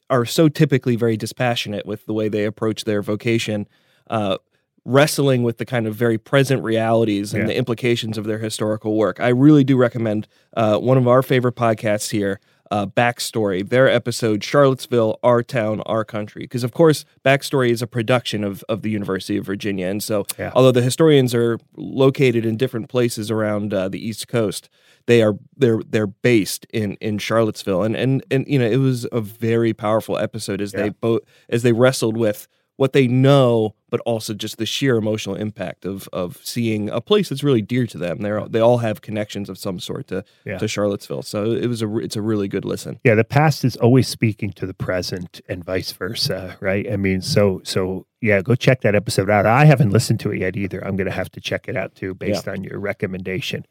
[0.09, 3.67] are so typically very dispassionate with the way they approach their vocation,
[4.11, 4.37] uh,
[4.85, 7.47] wrestling with the kind of very present realities and Yeah.
[7.47, 11.55] the implications of their historical work, I really do recommend uh, one of our favorite
[11.55, 12.39] podcasts here.
[12.69, 16.41] Uh, Backstory, their episode Charlottesville, Our Town, Our Country.
[16.43, 19.87] Because, of course, Backstory is a production of, of the University of Virginia.
[19.87, 20.51] And so, Yeah.
[20.55, 24.69] although the historians are located in different places around uh, the East Coast,
[25.05, 29.07] they are they're they're based in in Charlottesville, and and and you know it was
[29.13, 30.81] a very powerful episode as Yeah.
[30.83, 35.35] they both as they wrestled with what they know, but also just the sheer emotional
[35.35, 38.19] impact of of seeing a place that's really dear to them.
[38.19, 40.57] They're they all have connections of some sort to Yeah.
[40.57, 42.99] to Charlottesville, so it was a it's a really good listen.
[43.03, 46.85] Yeah, the past is always speaking to the present and vice versa, right?
[46.91, 49.45] I mean, so so yeah, go check that episode out.
[49.45, 50.79] I haven't listened to it yet either.
[50.85, 53.65] I'm going to have to check it out too based on your recommendation.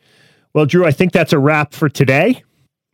[0.55, 2.43] Well, Drew, I think that's a wrap for today.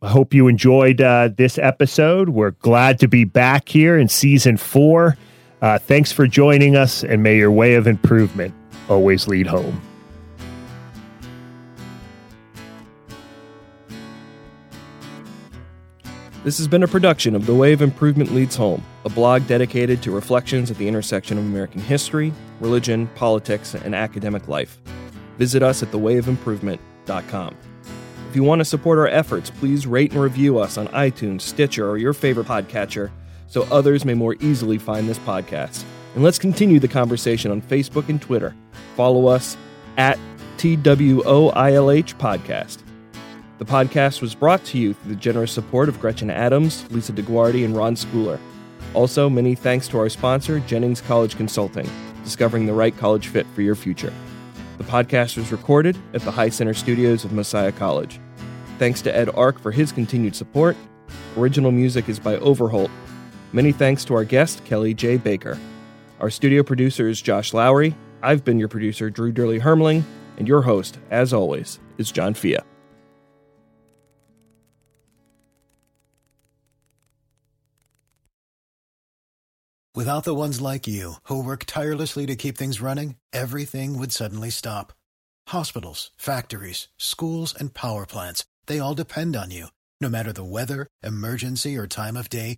[0.01, 2.29] I hope you enjoyed uh, this episode.
[2.29, 5.15] We're glad to be back here in season four.
[5.63, 8.53] Uh, thanks for joining us, and may your way of improvement
[8.89, 9.81] always lead home.
[16.43, 20.03] This has been a production of The Way of Improvement Leads Home, a blog dedicated
[20.03, 24.81] to reflections at the intersection of American history, religion, politics, and academic life.
[25.37, 27.55] Visit us at thewayofimprovement.com.
[28.29, 31.89] If you want to support our efforts, please rate and review us on iTunes, Stitcher,
[31.89, 33.11] or your favorite podcatcher
[33.53, 35.83] so others may more easily find this podcast.
[36.15, 38.55] And let's continue the conversation on Facebook and Twitter.
[38.95, 39.55] Follow us
[39.97, 40.17] at
[40.57, 41.53] TWOILH
[42.15, 42.79] Podcast.
[43.59, 47.63] The podcast was brought to you through the generous support of Gretchen Adams, Lisa DeGuardi,
[47.63, 48.39] and Ron Schooler.
[48.95, 51.87] Also, many thanks to our sponsor, Jennings College Consulting,
[52.23, 54.11] discovering the right college fit for your future.
[54.79, 58.19] The podcast was recorded at the High Center Studios of Messiah College.
[58.79, 60.75] Thanks to Ed Ark for his continued support.
[61.37, 62.89] Original music is by Overholt.
[63.53, 65.17] Many thanks to our guest, Kelly J.
[65.17, 65.59] Baker.
[66.19, 67.95] Our studio producer is Josh Lowry.
[68.23, 70.03] I've been your producer, Drew Dyrli Hermeling,
[70.37, 72.57] and your host, as always, is John Fea.
[79.93, 84.49] Without the ones like you, who work tirelessly to keep things running, everything would suddenly
[84.49, 84.91] stop.
[85.49, 89.67] Hospitals, factories, schools, and power plants, they all depend on you.
[90.01, 92.57] No matter the weather, emergency, or time of day,